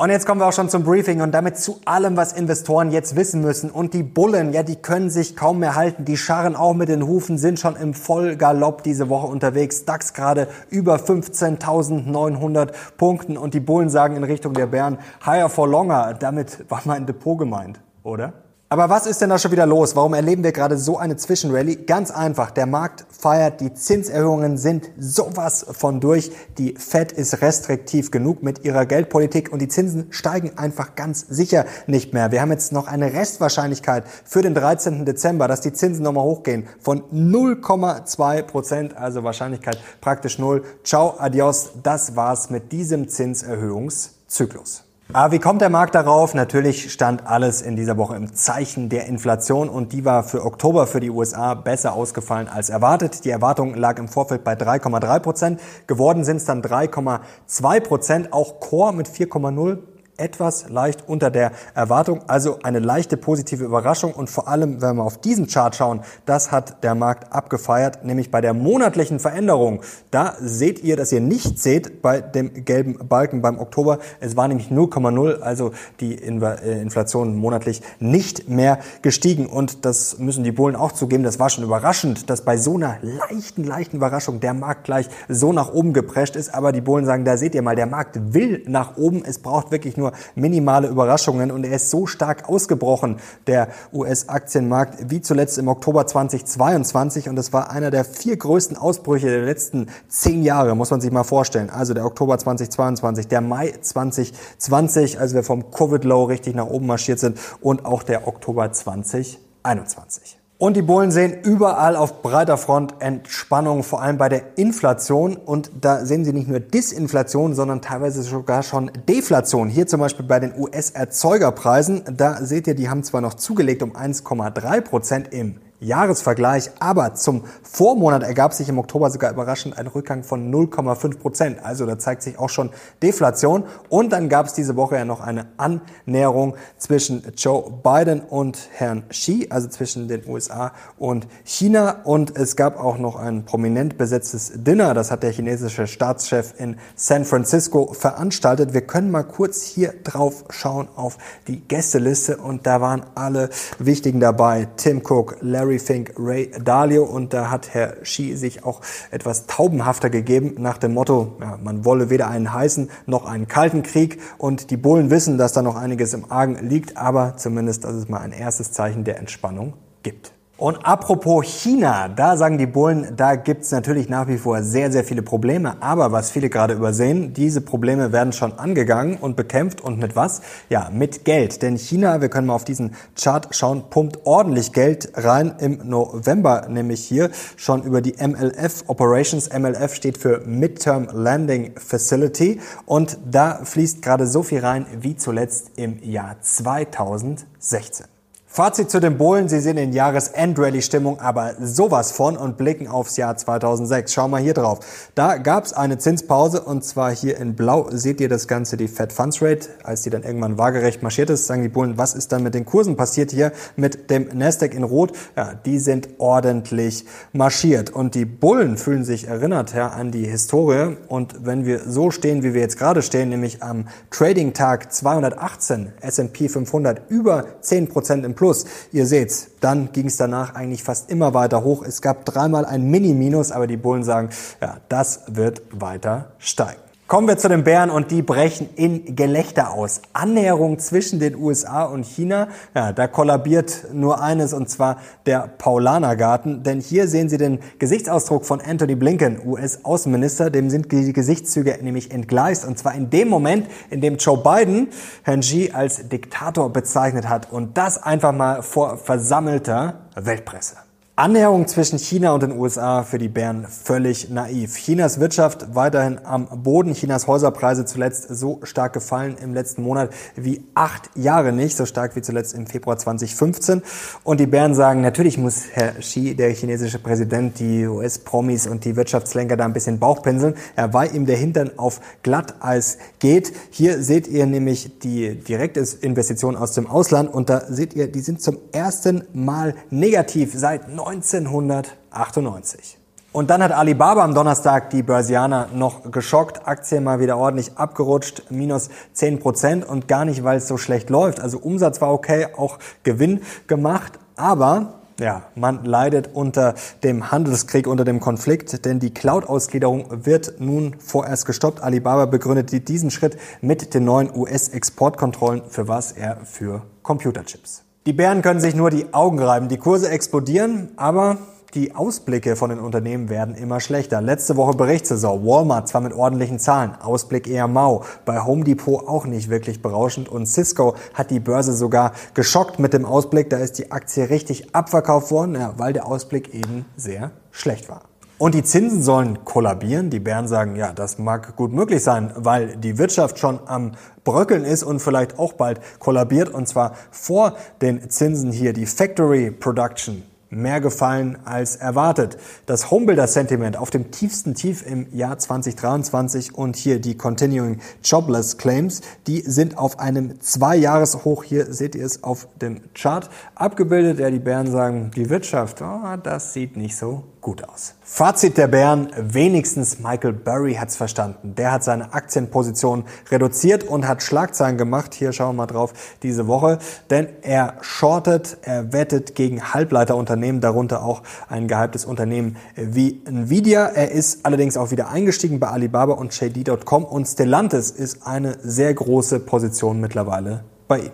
Und 0.00 0.08
jetzt 0.08 0.24
kommen 0.24 0.40
wir 0.40 0.46
auch 0.46 0.54
schon 0.54 0.70
zum 0.70 0.82
Briefing 0.82 1.20
und 1.20 1.32
damit 1.32 1.58
zu 1.58 1.78
allem, 1.84 2.16
was 2.16 2.32
Investoren 2.32 2.90
jetzt 2.90 3.16
wissen 3.16 3.42
müssen. 3.42 3.70
Und 3.70 3.92
die 3.92 4.02
Bullen, 4.02 4.54
ja, 4.54 4.62
die 4.62 4.76
können 4.76 5.10
sich 5.10 5.36
kaum 5.36 5.58
mehr 5.58 5.74
halten. 5.74 6.06
Die 6.06 6.16
scharren 6.16 6.56
auch 6.56 6.72
mit 6.72 6.88
den 6.88 7.06
Hufen, 7.06 7.36
sind 7.36 7.60
schon 7.60 7.76
im 7.76 7.92
Vollgalopp 7.92 8.82
diese 8.82 9.10
Woche 9.10 9.26
unterwegs. 9.26 9.84
DAX 9.84 10.14
gerade 10.14 10.48
über 10.70 10.96
15.900 10.96 12.72
Punkten 12.96 13.36
und 13.36 13.52
die 13.52 13.60
Bullen 13.60 13.90
sagen 13.90 14.16
in 14.16 14.24
Richtung 14.24 14.54
der 14.54 14.68
Bären, 14.68 14.96
higher 15.26 15.50
for 15.50 15.68
longer. 15.68 16.14
Damit 16.18 16.64
war 16.70 16.80
mein 16.86 17.04
Depot 17.04 17.38
gemeint, 17.38 17.78
oder? 18.02 18.32
Aber 18.72 18.88
was 18.88 19.06
ist 19.06 19.20
denn 19.20 19.30
da 19.30 19.38
schon 19.40 19.50
wieder 19.50 19.66
los? 19.66 19.96
Warum 19.96 20.14
erleben 20.14 20.44
wir 20.44 20.52
gerade 20.52 20.78
so 20.78 20.96
eine 20.96 21.16
Zwischenrallye? 21.16 21.74
Ganz 21.86 22.12
einfach, 22.12 22.52
der 22.52 22.66
Markt 22.66 23.04
feiert, 23.10 23.60
die 23.60 23.74
Zinserhöhungen 23.74 24.58
sind 24.58 24.92
sowas 24.96 25.66
von 25.72 25.98
durch. 25.98 26.30
Die 26.56 26.76
Fed 26.76 27.10
ist 27.10 27.42
restriktiv 27.42 28.12
genug 28.12 28.44
mit 28.44 28.64
ihrer 28.64 28.86
Geldpolitik 28.86 29.50
und 29.52 29.58
die 29.58 29.66
Zinsen 29.66 30.06
steigen 30.10 30.56
einfach 30.56 30.94
ganz 30.94 31.26
sicher 31.28 31.64
nicht 31.88 32.14
mehr. 32.14 32.30
Wir 32.30 32.42
haben 32.42 32.52
jetzt 32.52 32.70
noch 32.70 32.86
eine 32.86 33.12
Restwahrscheinlichkeit 33.12 34.04
für 34.24 34.40
den 34.40 34.54
13. 34.54 35.04
Dezember, 35.04 35.48
dass 35.48 35.62
die 35.62 35.72
Zinsen 35.72 36.04
nochmal 36.04 36.22
hochgehen 36.22 36.68
von 36.78 37.02
0,2 37.10 38.42
Prozent, 38.42 38.96
also 38.96 39.24
Wahrscheinlichkeit 39.24 39.78
praktisch 40.00 40.38
null. 40.38 40.62
Ciao, 40.84 41.16
adios, 41.18 41.70
das 41.82 42.14
war's 42.14 42.50
mit 42.50 42.70
diesem 42.70 43.08
Zinserhöhungszyklus. 43.08 44.84
Aber 45.12 45.32
wie 45.32 45.40
kommt 45.40 45.60
der 45.60 45.70
Markt 45.70 45.96
darauf? 45.96 46.34
Natürlich 46.34 46.92
stand 46.92 47.26
alles 47.26 47.62
in 47.62 47.74
dieser 47.74 47.96
Woche 47.96 48.14
im 48.14 48.32
Zeichen 48.32 48.88
der 48.88 49.06
Inflation 49.06 49.68
und 49.68 49.92
die 49.92 50.04
war 50.04 50.22
für 50.22 50.44
Oktober 50.44 50.86
für 50.86 51.00
die 51.00 51.10
USA 51.10 51.54
besser 51.54 51.94
ausgefallen 51.94 52.46
als 52.46 52.70
erwartet. 52.70 53.24
Die 53.24 53.30
Erwartung 53.30 53.74
lag 53.74 53.98
im 53.98 54.06
Vorfeld 54.06 54.44
bei 54.44 54.52
3,3 54.52 55.18
Prozent. 55.18 55.60
Geworden 55.88 56.22
sind 56.22 56.36
es 56.36 56.44
dann 56.44 56.62
3,2 56.62 57.80
Prozent. 57.80 58.32
Auch 58.32 58.60
Core 58.60 58.92
mit 58.94 59.08
4,0 59.08 59.78
etwas 60.20 60.68
leicht 60.68 61.08
unter 61.08 61.30
der 61.30 61.52
Erwartung, 61.74 62.20
also 62.28 62.58
eine 62.62 62.78
leichte 62.78 63.16
positive 63.16 63.64
Überraschung 63.64 64.12
und 64.12 64.30
vor 64.30 64.48
allem, 64.48 64.80
wenn 64.82 64.96
wir 64.96 65.04
auf 65.04 65.18
diesen 65.18 65.46
Chart 65.46 65.74
schauen, 65.74 66.00
das 66.26 66.52
hat 66.52 66.82
der 66.84 66.94
Markt 66.94 67.32
abgefeiert, 67.32 68.04
nämlich 68.04 68.30
bei 68.30 68.40
der 68.40 68.54
monatlichen 68.54 69.18
Veränderung. 69.18 69.80
Da 70.10 70.34
seht 70.40 70.84
ihr, 70.84 70.96
dass 70.96 71.12
ihr 71.12 71.20
nicht 71.20 71.58
seht 71.58 72.02
bei 72.02 72.20
dem 72.20 72.64
gelben 72.64 72.98
Balken 73.08 73.42
beim 73.42 73.58
Oktober. 73.58 73.98
Es 74.20 74.36
war 74.36 74.46
nämlich 74.48 74.68
0,0, 74.68 75.40
also 75.40 75.72
die 76.00 76.14
äh, 76.14 76.80
Inflation 76.80 77.36
monatlich 77.36 77.82
nicht 77.98 78.48
mehr 78.48 78.78
gestiegen 79.02 79.46
und 79.46 79.84
das 79.84 80.18
müssen 80.18 80.44
die 80.44 80.52
Bullen 80.52 80.76
auch 80.76 80.92
zugeben, 80.92 81.24
das 81.24 81.38
war 81.38 81.50
schon 81.50 81.64
überraschend, 81.64 82.28
dass 82.30 82.44
bei 82.44 82.56
so 82.56 82.76
einer 82.76 82.98
leichten, 83.02 83.64
leichten 83.64 83.96
Überraschung 83.96 84.40
der 84.40 84.54
Markt 84.54 84.84
gleich 84.84 85.08
so 85.28 85.52
nach 85.52 85.72
oben 85.72 85.92
geprescht 85.92 86.36
ist, 86.36 86.54
aber 86.54 86.72
die 86.72 86.80
Bullen 86.80 87.06
sagen, 87.06 87.24
da 87.24 87.36
seht 87.36 87.54
ihr 87.54 87.62
mal, 87.62 87.76
der 87.76 87.86
Markt 87.86 88.34
will 88.34 88.62
nach 88.66 88.96
oben, 88.96 89.24
es 89.24 89.38
braucht 89.38 89.70
wirklich 89.70 89.96
nur 89.96 90.09
minimale 90.34 90.88
Überraschungen 90.88 91.50
und 91.50 91.64
er 91.64 91.76
ist 91.76 91.90
so 91.90 92.06
stark 92.06 92.48
ausgebrochen, 92.48 93.18
der 93.46 93.68
US-Aktienmarkt, 93.92 95.10
wie 95.10 95.20
zuletzt 95.20 95.58
im 95.58 95.68
Oktober 95.68 96.06
2022 96.06 97.28
und 97.28 97.36
das 97.36 97.52
war 97.52 97.70
einer 97.70 97.90
der 97.90 98.04
vier 98.04 98.36
größten 98.36 98.76
Ausbrüche 98.76 99.26
der 99.26 99.44
letzten 99.44 99.86
zehn 100.08 100.42
Jahre, 100.42 100.74
muss 100.74 100.90
man 100.90 101.00
sich 101.00 101.10
mal 101.10 101.24
vorstellen. 101.24 101.70
Also 101.70 101.94
der 101.94 102.04
Oktober 102.04 102.38
2022, 102.38 103.28
der 103.28 103.40
Mai 103.40 103.72
2020, 103.80 105.20
als 105.20 105.34
wir 105.34 105.42
vom 105.42 105.70
Covid-Low 105.70 106.24
richtig 106.24 106.54
nach 106.54 106.66
oben 106.66 106.86
marschiert 106.86 107.18
sind 107.18 107.38
und 107.60 107.84
auch 107.84 108.02
der 108.02 108.26
Oktober 108.26 108.72
2021. 108.72 110.39
Und 110.60 110.76
die 110.76 110.82
Bullen 110.82 111.10
sehen 111.10 111.40
überall 111.42 111.96
auf 111.96 112.20
breiter 112.20 112.58
Front 112.58 112.96
Entspannung, 112.98 113.82
vor 113.82 114.02
allem 114.02 114.18
bei 114.18 114.28
der 114.28 114.58
Inflation. 114.58 115.36
Und 115.36 115.70
da 115.80 116.04
sehen 116.04 116.22
sie 116.26 116.34
nicht 116.34 116.48
nur 116.48 116.60
Disinflation, 116.60 117.54
sondern 117.54 117.80
teilweise 117.80 118.22
sogar 118.22 118.62
schon 118.62 118.90
Deflation. 119.08 119.70
Hier 119.70 119.86
zum 119.86 120.00
Beispiel 120.00 120.26
bei 120.26 120.38
den 120.38 120.52
US-Erzeugerpreisen. 120.54 122.02
Da 122.14 122.44
seht 122.44 122.66
ihr, 122.66 122.74
die 122.74 122.90
haben 122.90 123.02
zwar 123.04 123.22
noch 123.22 123.32
zugelegt 123.32 123.82
um 123.82 123.96
1,3 123.96 124.82
Prozent 124.82 125.32
im 125.32 125.54
Jahresvergleich, 125.80 126.70
aber 126.78 127.14
zum 127.14 127.44
Vormonat 127.62 128.22
ergab 128.22 128.52
sich 128.52 128.68
im 128.68 128.78
Oktober 128.78 129.10
sogar 129.10 129.32
überraschend 129.32 129.78
ein 129.78 129.86
Rückgang 129.86 130.22
von 130.22 130.52
0,5 130.52 131.18
Prozent. 131.18 131.64
Also 131.64 131.86
da 131.86 131.98
zeigt 131.98 132.22
sich 132.22 132.38
auch 132.38 132.50
schon 132.50 132.70
Deflation. 133.02 133.64
Und 133.88 134.12
dann 134.12 134.28
gab 134.28 134.46
es 134.46 134.52
diese 134.52 134.76
Woche 134.76 134.96
ja 134.96 135.04
noch 135.04 135.20
eine 135.20 135.46
Annäherung 135.56 136.54
zwischen 136.76 137.22
Joe 137.36 137.70
Biden 137.82 138.20
und 138.20 138.58
Herrn 138.72 139.08
Xi, 139.08 139.46
also 139.50 139.68
zwischen 139.68 140.08
den 140.08 140.28
USA 140.28 140.72
und 140.98 141.26
China. 141.44 142.02
Und 142.04 142.36
es 142.36 142.56
gab 142.56 142.78
auch 142.78 142.98
noch 142.98 143.16
ein 143.16 143.44
prominent 143.44 143.96
besetztes 143.96 144.52
Dinner. 144.54 144.92
Das 144.94 145.10
hat 145.10 145.22
der 145.22 145.32
chinesische 145.32 145.86
Staatschef 145.86 146.54
in 146.58 146.76
San 146.94 147.24
Francisco 147.24 147.92
veranstaltet. 147.92 148.74
Wir 148.74 148.82
können 148.82 149.10
mal 149.10 149.24
kurz 149.24 149.62
hier 149.62 149.94
drauf 150.04 150.44
schauen 150.50 150.88
auf 150.96 151.16
die 151.46 151.60
Gästeliste. 151.60 152.36
Und 152.36 152.66
da 152.66 152.80
waren 152.80 153.04
alle 153.14 153.48
wichtigen 153.78 154.20
dabei. 154.20 154.68
Tim 154.76 155.02
Cook, 155.04 155.36
Larry 155.40 155.69
Fink, 155.78 156.14
Ray 156.18 156.50
Dalio. 156.62 157.04
Und 157.04 157.32
da 157.32 157.50
hat 157.50 157.72
Herr 157.74 157.96
Xi 158.02 158.34
sich 158.36 158.64
auch 158.64 158.80
etwas 159.10 159.46
taubenhafter 159.46 160.10
gegeben 160.10 160.54
nach 160.58 160.78
dem 160.78 160.94
Motto, 160.94 161.36
ja, 161.40 161.58
man 161.62 161.84
wolle 161.84 162.10
weder 162.10 162.28
einen 162.28 162.52
heißen 162.52 162.90
noch 163.06 163.26
einen 163.26 163.48
kalten 163.48 163.82
Krieg. 163.82 164.20
Und 164.38 164.70
die 164.70 164.76
Bullen 164.76 165.10
wissen, 165.10 165.38
dass 165.38 165.52
da 165.52 165.62
noch 165.62 165.76
einiges 165.76 166.14
im 166.14 166.30
Argen 166.30 166.56
liegt, 166.68 166.96
aber 166.96 167.36
zumindest, 167.36 167.84
dass 167.84 167.94
es 167.94 168.08
mal 168.08 168.20
ein 168.20 168.32
erstes 168.32 168.72
Zeichen 168.72 169.04
der 169.04 169.18
Entspannung 169.18 169.74
gibt. 170.02 170.32
Und 170.60 170.84
apropos 170.84 171.46
China, 171.46 172.08
da 172.08 172.36
sagen 172.36 172.58
die 172.58 172.66
Bullen, 172.66 173.14
da 173.16 173.34
gibt's 173.36 173.70
natürlich 173.70 174.10
nach 174.10 174.28
wie 174.28 174.36
vor 174.36 174.62
sehr, 174.62 174.92
sehr 174.92 175.04
viele 175.04 175.22
Probleme. 175.22 175.82
Aber 175.82 176.12
was 176.12 176.30
viele 176.30 176.50
gerade 176.50 176.74
übersehen, 176.74 177.32
diese 177.32 177.62
Probleme 177.62 178.12
werden 178.12 178.34
schon 178.34 178.52
angegangen 178.58 179.16
und 179.16 179.36
bekämpft. 179.36 179.80
Und 179.80 179.98
mit 179.98 180.16
was? 180.16 180.42
Ja, 180.68 180.90
mit 180.92 181.24
Geld. 181.24 181.62
Denn 181.62 181.78
China, 181.78 182.20
wir 182.20 182.28
können 182.28 182.46
mal 182.46 182.54
auf 182.54 182.66
diesen 182.66 182.94
Chart 183.18 183.48
schauen, 183.52 183.84
pumpt 183.88 184.26
ordentlich 184.26 184.74
Geld 184.74 185.10
rein 185.14 185.54
im 185.60 185.80
November, 185.88 186.66
nämlich 186.68 187.06
hier 187.06 187.30
schon 187.56 187.82
über 187.82 188.02
die 188.02 188.16
MLF 188.22 188.84
Operations. 188.88 189.48
MLF 189.50 189.94
steht 189.94 190.18
für 190.18 190.40
Midterm 190.44 191.08
Landing 191.10 191.72
Facility. 191.78 192.60
Und 192.84 193.16
da 193.24 193.60
fließt 193.64 194.02
gerade 194.02 194.26
so 194.26 194.42
viel 194.42 194.60
rein 194.60 194.84
wie 195.00 195.16
zuletzt 195.16 195.70
im 195.76 196.02
Jahr 196.02 196.36
2016. 196.42 198.19
Fazit 198.52 198.90
zu 198.90 198.98
den 198.98 199.16
Bullen, 199.16 199.48
sie 199.48 199.60
sind 199.60 199.76
in 199.76 199.92
Jahresend-Rally-Stimmung, 199.92 201.20
aber 201.20 201.54
sowas 201.60 202.10
von 202.10 202.36
und 202.36 202.56
blicken 202.56 202.88
aufs 202.88 203.16
Jahr 203.16 203.36
2006. 203.36 204.12
Schau 204.12 204.26
mal 204.26 204.40
hier 204.40 204.54
drauf. 204.54 204.80
Da 205.14 205.36
gab 205.36 205.66
es 205.66 205.72
eine 205.72 205.98
Zinspause 205.98 206.60
und 206.60 206.84
zwar 206.84 207.14
hier 207.14 207.38
in 207.38 207.54
Blau 207.54 207.86
seht 207.92 208.20
ihr 208.20 208.28
das 208.28 208.48
Ganze, 208.48 208.76
die 208.76 208.88
Fed 208.88 209.12
Funds 209.12 209.40
Rate. 209.40 209.68
Als 209.84 210.02
die 210.02 210.10
dann 210.10 210.24
irgendwann 210.24 210.58
waagerecht 210.58 211.00
marschiert 211.00 211.30
ist, 211.30 211.46
sagen 211.46 211.62
die 211.62 211.68
Bullen, 211.68 211.96
was 211.96 212.14
ist 212.14 212.32
dann 212.32 212.42
mit 212.42 212.54
den 212.54 212.64
Kursen 212.64 212.96
passiert 212.96 213.30
hier 213.30 213.52
mit 213.76 214.10
dem 214.10 214.26
Nasdaq 214.34 214.74
in 214.74 214.82
Rot? 214.82 215.12
Ja, 215.36 215.54
die 215.54 215.78
sind 215.78 216.08
ordentlich 216.18 217.04
marschiert 217.32 217.90
und 217.90 218.16
die 218.16 218.24
Bullen 218.24 218.76
fühlen 218.78 219.04
sich 219.04 219.28
erinnert 219.28 219.76
ja, 219.76 219.90
an 219.90 220.10
die 220.10 220.26
Historie 220.26 220.96
und 221.06 221.46
wenn 221.46 221.66
wir 221.66 221.88
so 221.88 222.10
stehen, 222.10 222.42
wie 222.42 222.52
wir 222.52 222.62
jetzt 222.62 222.80
gerade 222.80 223.02
stehen, 223.02 223.28
nämlich 223.28 223.62
am 223.62 223.86
Trading-Tag 224.10 224.92
218, 224.92 225.92
S&P 226.00 226.48
500 226.48 227.08
über 227.08 227.44
10% 227.62 228.24
im 228.24 228.34
Plus. 228.40 228.64
Ihr 228.90 229.04
seht's, 229.04 229.48
dann 229.60 229.92
ging 229.92 230.06
es 230.06 230.16
danach 230.16 230.54
eigentlich 230.54 230.82
fast 230.82 231.10
immer 231.10 231.34
weiter 231.34 231.62
hoch. 231.62 231.82
Es 231.82 232.00
gab 232.00 232.24
dreimal 232.24 232.64
ein 232.64 232.90
Mini-Minus, 232.90 233.52
aber 233.52 233.66
die 233.66 233.76
Bullen 233.76 234.02
sagen, 234.02 234.30
ja, 234.62 234.78
das 234.88 235.24
wird 235.26 235.60
weiter 235.72 236.32
steigen. 236.38 236.80
Kommen 237.10 237.26
wir 237.26 237.38
zu 237.38 237.48
den 237.48 237.64
Bären 237.64 237.90
und 237.90 238.12
die 238.12 238.22
brechen 238.22 238.68
in 238.76 239.16
Gelächter 239.16 239.72
aus. 239.72 240.00
Annäherung 240.12 240.78
zwischen 240.78 241.18
den 241.18 241.34
USA 241.34 241.82
und 241.82 242.06
China, 242.06 242.46
ja, 242.72 242.92
da 242.92 243.08
kollabiert 243.08 243.86
nur 243.92 244.22
eines 244.22 244.52
und 244.52 244.70
zwar 244.70 244.98
der 245.26 245.48
Paulanergarten. 245.58 246.62
Denn 246.62 246.78
hier 246.78 247.08
sehen 247.08 247.28
Sie 247.28 247.36
den 247.36 247.58
Gesichtsausdruck 247.80 248.46
von 248.46 248.60
Anthony 248.60 248.94
Blinken, 248.94 249.44
US-Außenminister. 249.44 250.50
Dem 250.50 250.70
sind 250.70 250.92
die 250.92 251.12
Gesichtszüge 251.12 251.80
nämlich 251.82 252.12
entgleist 252.12 252.64
und 252.64 252.78
zwar 252.78 252.94
in 252.94 253.10
dem 253.10 253.26
Moment, 253.26 253.66
in 253.90 254.00
dem 254.00 254.18
Joe 254.18 254.38
Biden 254.38 254.86
Herrn 255.24 255.40
Xi 255.40 255.72
als 255.74 256.08
Diktator 256.08 256.72
bezeichnet 256.72 257.28
hat 257.28 257.50
und 257.50 257.76
das 257.76 258.00
einfach 258.00 258.30
mal 258.30 258.62
vor 258.62 258.96
versammelter 258.98 259.94
Weltpresse. 260.14 260.76
Annäherung 261.20 261.68
zwischen 261.68 261.98
China 261.98 262.32
und 262.32 262.42
den 262.42 262.58
USA 262.58 263.02
für 263.02 263.18
die 263.18 263.28
Bären 263.28 263.66
völlig 263.66 264.30
naiv. 264.30 264.76
Chinas 264.76 265.20
Wirtschaft 265.20 265.74
weiterhin 265.74 266.18
am 266.24 266.62
Boden. 266.62 266.94
Chinas 266.94 267.26
Häuserpreise 267.26 267.84
zuletzt 267.84 268.28
so 268.30 268.58
stark 268.62 268.94
gefallen 268.94 269.36
im 269.42 269.52
letzten 269.52 269.82
Monat 269.82 270.14
wie 270.34 270.64
acht 270.74 271.10
Jahre 271.14 271.52
nicht, 271.52 271.76
so 271.76 271.84
stark 271.84 272.16
wie 272.16 272.22
zuletzt 272.22 272.54
im 272.54 272.66
Februar 272.66 272.96
2015. 272.96 273.82
Und 274.24 274.40
die 274.40 274.46
Bären 274.46 274.74
sagen, 274.74 275.02
natürlich 275.02 275.36
muss 275.36 275.64
Herr 275.72 275.92
Xi, 275.98 276.34
der 276.34 276.54
chinesische 276.54 276.98
Präsident, 276.98 277.58
die 277.58 277.86
US-Promis 277.86 278.66
und 278.66 278.86
die 278.86 278.96
Wirtschaftslenker 278.96 279.58
da 279.58 279.66
ein 279.66 279.74
bisschen 279.74 279.98
Bauchpinseln, 279.98 280.54
ja, 280.78 280.90
weil 280.94 281.14
ihm 281.14 281.26
der 281.26 281.36
Hintern 281.36 281.72
auf 281.76 282.00
Glatteis 282.22 282.96
geht. 283.18 283.52
Hier 283.68 284.02
seht 284.02 284.26
ihr 284.26 284.46
nämlich 284.46 284.98
die 285.00 285.34
direkte 285.34 285.84
Investition 286.00 286.56
aus 286.56 286.72
dem 286.72 286.86
Ausland 286.86 287.30
und 287.30 287.50
da 287.50 287.60
seht 287.68 287.92
ihr, 287.92 288.10
die 288.10 288.20
sind 288.20 288.40
zum 288.40 288.56
ersten 288.72 289.24
Mal 289.34 289.74
negativ 289.90 290.54
seit 290.54 290.88
1998. 291.10 292.98
Und 293.32 293.50
dann 293.50 293.62
hat 293.62 293.72
Alibaba 293.72 294.22
am 294.24 294.34
Donnerstag 294.34 294.90
die 294.90 295.02
Börsianer 295.02 295.68
noch 295.72 296.10
geschockt. 296.10 296.66
Aktien 296.66 297.04
mal 297.04 297.20
wieder 297.20 297.36
ordentlich 297.36 297.76
abgerutscht, 297.76 298.44
minus 298.50 298.90
10 299.12 299.40
Prozent 299.40 299.84
und 299.84 300.08
gar 300.08 300.24
nicht, 300.24 300.44
weil 300.44 300.58
es 300.58 300.68
so 300.68 300.76
schlecht 300.76 301.10
läuft. 301.10 301.40
Also 301.40 301.58
Umsatz 301.58 302.00
war 302.00 302.12
okay, 302.12 302.48
auch 302.56 302.78
Gewinn 303.02 303.40
gemacht, 303.66 304.18
aber 304.36 304.94
ja, 305.18 305.42
man 305.54 305.84
leidet 305.84 306.30
unter 306.32 306.74
dem 307.02 307.30
Handelskrieg, 307.30 307.86
unter 307.86 308.04
dem 308.04 308.20
Konflikt, 308.20 308.84
denn 308.84 309.00
die 309.00 309.12
Cloud-Ausgliederung 309.12 310.24
wird 310.24 310.60
nun 310.60 310.96
vorerst 310.98 311.44
gestoppt. 311.44 311.82
Alibaba 311.82 312.26
begründet 312.26 312.88
diesen 312.88 313.10
Schritt 313.10 313.36
mit 313.60 313.94
den 313.94 314.04
neuen 314.04 314.34
US-Exportkontrollen, 314.34 315.62
für 315.68 315.88
was 315.88 316.12
er 316.12 316.38
für 316.44 316.82
Computerchips. 317.02 317.84
Die 318.06 318.14
Bären 318.14 318.40
können 318.40 318.60
sich 318.60 318.74
nur 318.74 318.88
die 318.88 319.12
Augen 319.12 319.38
reiben. 319.38 319.68
Die 319.68 319.76
Kurse 319.76 320.08
explodieren, 320.08 320.88
aber 320.96 321.36
die 321.74 321.94
Ausblicke 321.94 322.56
von 322.56 322.70
den 322.70 322.80
Unternehmen 322.80 323.28
werden 323.28 323.54
immer 323.54 323.78
schlechter. 323.78 324.22
Letzte 324.22 324.56
Woche 324.56 324.74
Berichtssaison. 324.74 325.44
Walmart 325.44 325.86
zwar 325.86 326.00
mit 326.00 326.14
ordentlichen 326.14 326.58
Zahlen, 326.58 326.94
Ausblick 326.94 327.46
eher 327.46 327.68
mau. 327.68 328.02
Bei 328.24 328.40
Home 328.40 328.64
Depot 328.64 329.06
auch 329.06 329.26
nicht 329.26 329.50
wirklich 329.50 329.82
berauschend. 329.82 330.30
Und 330.30 330.46
Cisco 330.46 330.96
hat 331.12 331.30
die 331.30 331.40
Börse 331.40 331.74
sogar 331.74 332.12
geschockt 332.32 332.78
mit 332.78 332.94
dem 332.94 333.04
Ausblick. 333.04 333.50
Da 333.50 333.58
ist 333.58 333.78
die 333.78 333.92
Aktie 333.92 334.30
richtig 334.30 334.74
abverkauft 334.74 335.30
worden, 335.30 335.56
ja, 335.56 335.74
weil 335.76 335.92
der 335.92 336.06
Ausblick 336.06 336.54
eben 336.54 336.86
sehr 336.96 337.32
schlecht 337.50 337.90
war. 337.90 338.09
Und 338.40 338.54
die 338.54 338.62
Zinsen 338.62 339.02
sollen 339.02 339.44
kollabieren. 339.44 340.08
Die 340.08 340.18
Bären 340.18 340.48
sagen, 340.48 340.74
ja, 340.74 340.94
das 340.94 341.18
mag 341.18 341.56
gut 341.56 341.74
möglich 341.74 342.02
sein, 342.02 342.32
weil 342.36 342.74
die 342.78 342.96
Wirtschaft 342.96 343.38
schon 343.38 343.60
am 343.66 343.92
Bröckeln 344.24 344.64
ist 344.64 344.82
und 344.82 345.00
vielleicht 345.00 345.38
auch 345.38 345.52
bald 345.52 345.78
kollabiert. 345.98 346.48
Und 346.48 346.66
zwar 346.66 346.94
vor 347.10 347.54
den 347.82 348.08
Zinsen 348.08 348.50
hier 348.50 348.72
die 348.72 348.86
Factory 348.86 349.50
Production 349.50 350.22
mehr 350.48 350.80
gefallen 350.80 351.36
als 351.44 351.76
erwartet. 351.76 352.38
Das 352.64 352.90
Homebuilder 352.90 353.26
Sentiment 353.26 353.76
auf 353.76 353.90
dem 353.90 354.10
tiefsten 354.10 354.54
Tief 354.54 354.86
im 354.86 355.14
Jahr 355.14 355.36
2023 355.36 356.54
und 356.54 356.76
hier 356.76 356.98
die 356.98 357.18
Continuing 357.18 357.80
Jobless 358.02 358.56
Claims, 358.56 359.02
die 359.26 359.42
sind 359.42 359.76
auf 359.76 359.98
einem 359.98 360.40
Zwei-Jahres-Hoch. 360.40 361.44
Hier 361.44 361.74
seht 361.74 361.94
ihr 361.94 362.06
es 362.06 362.24
auf 362.24 362.48
dem 362.62 362.80
Chart 362.94 363.28
abgebildet. 363.54 364.18
Ja, 364.18 364.30
die 364.30 364.38
Bären 364.38 364.70
sagen, 364.70 365.10
die 365.14 365.28
Wirtschaft, 365.28 365.82
oh, 365.82 366.16
das 366.22 366.54
sieht 366.54 366.78
nicht 366.78 366.96
so 366.96 367.24
gut 367.40 367.66
aus. 367.68 367.94
Fazit 368.02 368.58
der 368.58 368.68
Bären, 368.68 369.10
wenigstens 369.16 369.98
Michael 369.98 370.32
Burry 370.32 370.74
hat's 370.74 370.96
verstanden. 370.96 371.54
Der 371.56 371.72
hat 371.72 371.84
seine 371.84 372.12
Aktienposition 372.12 373.04
reduziert 373.30 373.84
und 373.84 374.06
hat 374.06 374.22
Schlagzeilen 374.22 374.76
gemacht. 374.76 375.14
Hier 375.14 375.32
schauen 375.32 375.50
wir 375.50 375.62
mal 375.62 375.66
drauf 375.66 375.92
diese 376.22 376.46
Woche. 376.46 376.78
Denn 377.08 377.28
er 377.42 377.74
shortet, 377.80 378.58
er 378.62 378.92
wettet 378.92 379.34
gegen 379.34 379.72
Halbleiterunternehmen, 379.72 380.60
darunter 380.60 381.02
auch 381.04 381.22
ein 381.48 381.68
gehyptes 381.68 382.04
Unternehmen 382.04 382.56
wie 382.76 383.22
Nvidia. 383.24 383.86
Er 383.86 384.10
ist 384.10 384.44
allerdings 384.44 384.76
auch 384.76 384.90
wieder 384.90 385.08
eingestiegen 385.08 385.60
bei 385.60 385.68
Alibaba 385.68 386.14
und 386.14 386.38
JD.com 386.38 387.04
und 387.04 387.26
Stellantis 387.26 387.90
ist 387.90 388.26
eine 388.26 388.58
sehr 388.62 388.92
große 388.92 389.40
Position 389.40 390.00
mittlerweile 390.00 390.64
bei 390.88 390.98
ihm. 390.98 391.12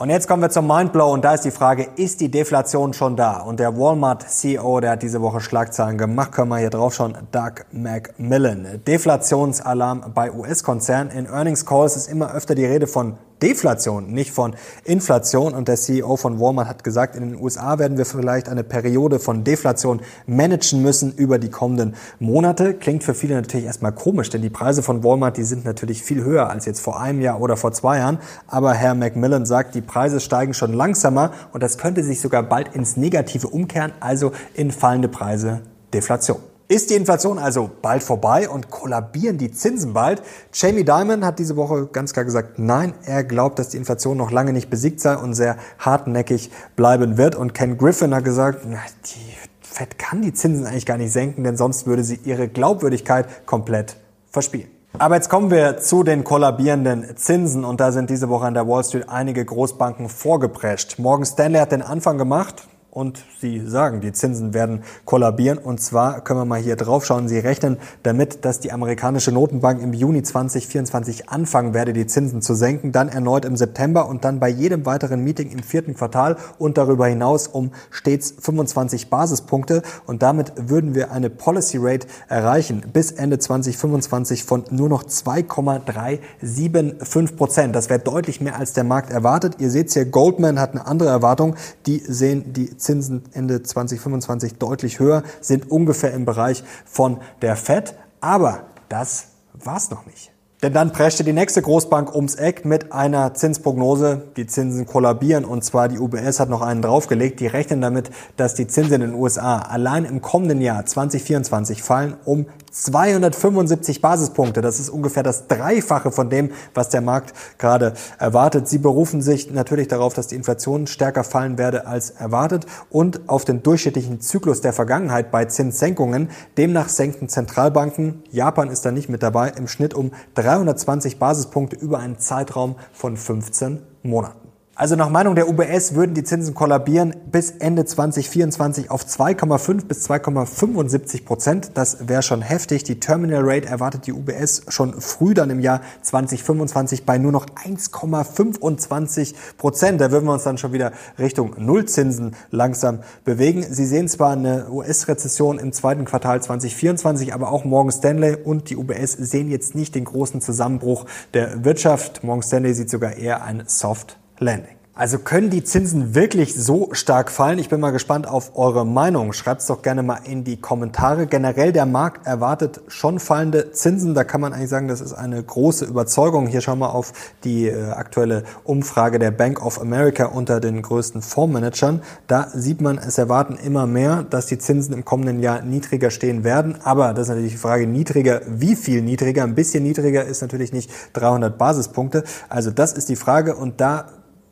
Und 0.00 0.08
jetzt 0.08 0.28
kommen 0.28 0.40
wir 0.40 0.48
zum 0.48 0.66
Mindblow 0.66 1.12
und 1.12 1.26
da 1.26 1.34
ist 1.34 1.44
die 1.44 1.50
Frage, 1.50 1.86
ist 1.96 2.22
die 2.22 2.30
Deflation 2.30 2.94
schon 2.94 3.16
da? 3.16 3.40
Und 3.40 3.60
der 3.60 3.76
Walmart-CEO, 3.76 4.80
der 4.80 4.92
hat 4.92 5.02
diese 5.02 5.20
Woche 5.20 5.42
Schlagzeilen 5.42 5.98
gemacht, 5.98 6.32
können 6.32 6.48
wir 6.48 6.56
hier 6.56 6.70
drauf 6.70 6.94
schauen, 6.94 7.18
Doug 7.32 7.66
McMillan. 7.70 8.80
Deflationsalarm 8.86 10.14
bei 10.14 10.32
US-Konzernen. 10.32 11.10
In 11.10 11.26
Earnings 11.26 11.66
Calls 11.66 11.96
ist 11.96 12.06
immer 12.06 12.32
öfter 12.32 12.54
die 12.54 12.64
Rede 12.64 12.86
von 12.86 13.18
Deflation, 13.42 14.12
nicht 14.12 14.30
von 14.30 14.54
Inflation. 14.84 15.54
Und 15.54 15.68
der 15.68 15.76
CEO 15.76 16.16
von 16.16 16.40
Walmart 16.40 16.68
hat 16.68 16.84
gesagt, 16.84 17.16
in 17.16 17.30
den 17.30 17.40
USA 17.40 17.78
werden 17.78 17.98
wir 17.98 18.04
vielleicht 18.04 18.48
eine 18.48 18.64
Periode 18.64 19.18
von 19.18 19.44
Deflation 19.44 20.00
managen 20.26 20.82
müssen 20.82 21.12
über 21.12 21.38
die 21.38 21.50
kommenden 21.50 21.94
Monate. 22.18 22.74
Klingt 22.74 23.04
für 23.04 23.14
viele 23.14 23.34
natürlich 23.34 23.66
erstmal 23.66 23.92
komisch, 23.92 24.30
denn 24.30 24.42
die 24.42 24.50
Preise 24.50 24.82
von 24.82 25.02
Walmart, 25.04 25.36
die 25.36 25.44
sind 25.44 25.64
natürlich 25.64 26.02
viel 26.02 26.24
höher 26.24 26.50
als 26.50 26.66
jetzt 26.66 26.80
vor 26.80 27.00
einem 27.00 27.20
Jahr 27.20 27.40
oder 27.40 27.56
vor 27.56 27.72
zwei 27.72 27.98
Jahren. 27.98 28.18
Aber 28.46 28.74
Herr 28.74 28.94
Macmillan 28.94 29.46
sagt, 29.46 29.74
die 29.74 29.80
Preise 29.80 30.20
steigen 30.20 30.54
schon 30.54 30.72
langsamer 30.72 31.32
und 31.52 31.62
das 31.62 31.78
könnte 31.78 32.02
sich 32.02 32.20
sogar 32.20 32.42
bald 32.42 32.74
ins 32.74 32.96
Negative 32.96 33.48
umkehren, 33.48 33.92
also 34.00 34.32
in 34.54 34.70
fallende 34.70 35.08
Preise 35.08 35.60
Deflation. 35.92 36.49
Ist 36.70 36.90
die 36.90 36.94
Inflation 36.94 37.40
also 37.40 37.68
bald 37.82 38.00
vorbei 38.00 38.48
und 38.48 38.70
kollabieren 38.70 39.38
die 39.38 39.50
Zinsen 39.50 39.92
bald? 39.92 40.22
Jamie 40.52 40.84
Dimon 40.84 41.24
hat 41.24 41.40
diese 41.40 41.56
Woche 41.56 41.88
ganz 41.88 42.12
klar 42.12 42.24
gesagt, 42.24 42.60
nein, 42.60 42.94
er 43.04 43.24
glaubt, 43.24 43.58
dass 43.58 43.70
die 43.70 43.76
Inflation 43.76 44.16
noch 44.16 44.30
lange 44.30 44.52
nicht 44.52 44.70
besiegt 44.70 45.00
sei 45.00 45.16
und 45.16 45.34
sehr 45.34 45.56
hartnäckig 45.80 46.52
bleiben 46.76 47.18
wird. 47.18 47.34
Und 47.34 47.54
Ken 47.54 47.76
Griffin 47.76 48.14
hat 48.14 48.24
gesagt, 48.24 48.60
na, 48.68 48.78
die 49.04 49.36
Fed 49.66 49.98
kann 49.98 50.22
die 50.22 50.32
Zinsen 50.32 50.64
eigentlich 50.64 50.86
gar 50.86 50.96
nicht 50.96 51.10
senken, 51.10 51.42
denn 51.42 51.56
sonst 51.56 51.88
würde 51.88 52.04
sie 52.04 52.20
ihre 52.24 52.46
Glaubwürdigkeit 52.46 53.46
komplett 53.46 53.96
verspielen. 54.30 54.70
Aber 54.96 55.16
jetzt 55.16 55.28
kommen 55.28 55.50
wir 55.50 55.78
zu 55.78 56.04
den 56.04 56.22
kollabierenden 56.22 57.16
Zinsen 57.16 57.64
und 57.64 57.80
da 57.80 57.90
sind 57.90 58.10
diese 58.10 58.28
Woche 58.28 58.46
an 58.46 58.54
der 58.54 58.68
Wall 58.68 58.84
Street 58.84 59.08
einige 59.08 59.44
Großbanken 59.44 60.08
vorgeprescht. 60.08 61.00
Morgan 61.00 61.26
Stanley 61.26 61.58
hat 61.58 61.72
den 61.72 61.82
Anfang 61.82 62.16
gemacht, 62.16 62.68
und 62.90 63.22
sie 63.40 63.64
sagen, 63.66 64.00
die 64.00 64.12
Zinsen 64.12 64.52
werden 64.52 64.82
kollabieren. 65.04 65.58
Und 65.58 65.80
zwar 65.80 66.22
können 66.22 66.40
wir 66.40 66.44
mal 66.44 66.60
hier 66.60 66.74
drauf 66.76 67.06
schauen. 67.06 67.28
Sie 67.28 67.38
rechnen 67.38 67.76
damit, 68.02 68.44
dass 68.44 68.58
die 68.58 68.72
amerikanische 68.72 69.30
Notenbank 69.30 69.80
im 69.80 69.92
Juni 69.92 70.24
2024 70.24 71.28
anfangen 71.28 71.72
werde, 71.72 71.92
die 71.92 72.06
Zinsen 72.06 72.42
zu 72.42 72.54
senken, 72.54 72.90
dann 72.90 73.08
erneut 73.08 73.44
im 73.44 73.56
September 73.56 74.08
und 74.08 74.24
dann 74.24 74.40
bei 74.40 74.48
jedem 74.48 74.86
weiteren 74.86 75.22
Meeting 75.22 75.50
im 75.50 75.62
vierten 75.62 75.94
Quartal 75.94 76.36
und 76.58 76.78
darüber 76.78 77.06
hinaus 77.06 77.46
um 77.46 77.70
stets 77.90 78.34
25 78.40 79.08
Basispunkte. 79.08 79.82
Und 80.06 80.22
damit 80.22 80.52
würden 80.56 80.96
wir 80.96 81.12
eine 81.12 81.30
Policy 81.30 81.78
Rate 81.80 82.08
erreichen 82.28 82.82
bis 82.92 83.12
Ende 83.12 83.38
2025 83.38 84.42
von 84.42 84.64
nur 84.70 84.88
noch 84.88 85.04
2,375 85.04 87.36
Prozent. 87.36 87.76
Das 87.76 87.88
wäre 87.88 88.00
deutlich 88.00 88.40
mehr 88.40 88.58
als 88.58 88.72
der 88.72 88.82
Markt 88.82 89.10
erwartet. 89.10 89.56
Ihr 89.58 89.70
seht 89.70 89.92
hier, 89.92 90.06
Goldman 90.06 90.58
hat 90.58 90.72
eine 90.72 90.86
andere 90.86 91.10
Erwartung. 91.10 91.54
Die 91.86 91.98
sehen 91.98 92.52
die 92.52 92.79
Zinsen 92.80 93.22
Ende 93.32 93.62
2025 93.62 94.54
deutlich 94.54 94.98
höher, 94.98 95.22
sind 95.40 95.70
ungefähr 95.70 96.12
im 96.12 96.24
Bereich 96.24 96.64
von 96.84 97.18
der 97.42 97.56
Fed. 97.56 97.94
Aber 98.20 98.64
das 98.88 99.28
war's 99.54 99.90
noch 99.90 100.06
nicht. 100.06 100.32
Denn 100.62 100.74
dann 100.74 100.92
preschte 100.92 101.24
die 101.24 101.32
nächste 101.32 101.62
Großbank 101.62 102.14
ums 102.14 102.34
Eck 102.34 102.66
mit 102.66 102.92
einer 102.92 103.32
Zinsprognose. 103.32 104.24
Die 104.36 104.46
Zinsen 104.46 104.84
kollabieren 104.84 105.46
und 105.46 105.64
zwar 105.64 105.88
die 105.88 105.98
UBS 105.98 106.38
hat 106.38 106.50
noch 106.50 106.60
einen 106.60 106.82
draufgelegt. 106.82 107.40
Die 107.40 107.46
rechnen 107.46 107.80
damit, 107.80 108.10
dass 108.36 108.54
die 108.54 108.66
Zinsen 108.66 108.96
in 108.96 109.00
den 109.00 109.14
USA 109.14 109.58
allein 109.58 110.04
im 110.04 110.20
kommenden 110.20 110.60
Jahr 110.60 110.84
2024 110.84 111.82
fallen 111.82 112.14
um 112.26 112.44
275 112.70 114.00
Basispunkte. 114.00 114.60
Das 114.60 114.80
ist 114.80 114.88
ungefähr 114.88 115.22
das 115.22 115.48
Dreifache 115.48 116.10
von 116.10 116.30
dem, 116.30 116.50
was 116.74 116.88
der 116.88 117.00
Markt 117.00 117.34
gerade 117.58 117.94
erwartet. 118.18 118.68
Sie 118.68 118.78
berufen 118.78 119.22
sich 119.22 119.50
natürlich 119.50 119.88
darauf, 119.88 120.14
dass 120.14 120.28
die 120.28 120.36
Inflation 120.36 120.86
stärker 120.86 121.24
fallen 121.24 121.58
werde 121.58 121.86
als 121.86 122.10
erwartet 122.10 122.66
und 122.90 123.28
auf 123.28 123.44
den 123.44 123.62
durchschnittlichen 123.62 124.20
Zyklus 124.20 124.60
der 124.60 124.72
Vergangenheit 124.72 125.30
bei 125.30 125.44
Zinssenkungen. 125.44 126.30
Demnach 126.56 126.88
senken 126.88 127.28
Zentralbanken, 127.28 128.22
Japan 128.30 128.70
ist 128.70 128.84
da 128.84 128.90
nicht 128.90 129.08
mit 129.08 129.22
dabei, 129.22 129.50
im 129.50 129.68
Schnitt 129.68 129.94
um 129.94 130.12
320 130.34 131.18
Basispunkte 131.18 131.76
über 131.76 131.98
einen 131.98 132.18
Zeitraum 132.18 132.76
von 132.92 133.16
15 133.16 133.82
Monaten. 134.02 134.39
Also 134.80 134.96
nach 134.96 135.10
Meinung 135.10 135.34
der 135.34 135.46
UBS 135.46 135.94
würden 135.94 136.14
die 136.14 136.24
Zinsen 136.24 136.54
kollabieren 136.54 137.14
bis 137.30 137.50
Ende 137.50 137.84
2024 137.84 138.90
auf 138.90 139.04
2,5 139.04 139.84
bis 139.84 140.08
2,75 140.08 141.26
Prozent. 141.26 141.72
Das 141.74 142.08
wäre 142.08 142.22
schon 142.22 142.40
heftig. 142.40 142.82
Die 142.84 142.98
Terminal 142.98 143.42
Rate 143.44 143.68
erwartet 143.68 144.06
die 144.06 144.14
UBS 144.14 144.62
schon 144.68 144.98
früh 144.98 145.34
dann 145.34 145.50
im 145.50 145.60
Jahr 145.60 145.82
2025 146.00 147.04
bei 147.04 147.18
nur 147.18 147.30
noch 147.30 147.44
1,25 147.44 149.34
Prozent. 149.58 150.00
Da 150.00 150.12
würden 150.12 150.24
wir 150.24 150.32
uns 150.32 150.44
dann 150.44 150.56
schon 150.56 150.72
wieder 150.72 150.92
Richtung 151.18 151.56
Nullzinsen 151.58 152.34
langsam 152.50 153.00
bewegen. 153.26 153.62
Sie 153.62 153.84
sehen 153.84 154.08
zwar 154.08 154.30
eine 154.30 154.70
US-Rezession 154.70 155.58
im 155.58 155.74
zweiten 155.74 156.06
Quartal 156.06 156.42
2024, 156.42 157.34
aber 157.34 157.52
auch 157.52 157.66
Morgan 157.66 157.92
Stanley 157.92 158.34
und 158.34 158.70
die 158.70 158.78
UBS 158.78 159.12
sehen 159.12 159.50
jetzt 159.50 159.74
nicht 159.74 159.94
den 159.94 160.06
großen 160.06 160.40
Zusammenbruch 160.40 161.04
der 161.34 161.66
Wirtschaft. 161.66 162.24
Morgan 162.24 162.42
Stanley 162.42 162.72
sieht 162.72 162.88
sogar 162.88 163.18
eher 163.18 163.44
ein 163.44 163.64
Soft 163.66 164.19
landing. 164.40 164.80
Also 165.00 165.18
können 165.18 165.48
die 165.48 165.64
Zinsen 165.64 166.14
wirklich 166.14 166.54
so 166.54 166.90
stark 166.92 167.30
fallen? 167.30 167.58
Ich 167.58 167.70
bin 167.70 167.80
mal 167.80 167.90
gespannt 167.90 168.28
auf 168.28 168.54
eure 168.54 168.84
Meinung. 168.84 169.32
Schreibt 169.32 169.62
es 169.62 169.66
doch 169.68 169.80
gerne 169.80 170.02
mal 170.02 170.18
in 170.24 170.44
die 170.44 170.58
Kommentare. 170.58 171.26
Generell 171.26 171.72
der 171.72 171.86
Markt 171.86 172.26
erwartet 172.26 172.82
schon 172.88 173.18
fallende 173.18 173.72
Zinsen. 173.72 174.12
Da 174.12 174.24
kann 174.24 174.42
man 174.42 174.52
eigentlich 174.52 174.68
sagen, 174.68 174.88
das 174.88 175.00
ist 175.00 175.14
eine 175.14 175.42
große 175.42 175.86
Überzeugung. 175.86 176.48
Hier 176.48 176.60
schauen 176.60 176.80
wir 176.80 176.92
auf 176.94 177.14
die 177.44 177.68
äh, 177.68 177.92
aktuelle 177.92 178.44
Umfrage 178.62 179.18
der 179.18 179.30
Bank 179.30 179.64
of 179.64 179.80
America 179.80 180.26
unter 180.26 180.60
den 180.60 180.82
größten 180.82 181.22
Fondsmanagern. 181.22 182.02
Da 182.26 182.48
sieht 182.52 182.82
man, 182.82 182.98
es 182.98 183.16
erwarten 183.16 183.56
immer 183.56 183.86
mehr, 183.86 184.26
dass 184.28 184.44
die 184.44 184.58
Zinsen 184.58 184.92
im 184.92 185.06
kommenden 185.06 185.40
Jahr 185.40 185.62
niedriger 185.62 186.10
stehen 186.10 186.44
werden. 186.44 186.76
Aber 186.84 187.14
das 187.14 187.22
ist 187.22 187.28
natürlich 187.28 187.52
die 187.52 187.58
Frage, 187.58 187.86
niedriger, 187.86 188.42
wie 188.46 188.76
viel 188.76 189.00
niedriger? 189.00 189.44
Ein 189.44 189.54
bisschen 189.54 189.82
niedriger 189.82 190.26
ist 190.26 190.42
natürlich 190.42 190.74
nicht 190.74 190.90
300 191.14 191.56
Basispunkte. 191.56 192.22
Also 192.50 192.70
das 192.70 192.92
ist 192.92 193.08
die 193.08 193.16
Frage 193.16 193.56
und 193.56 193.80
da 193.80 194.04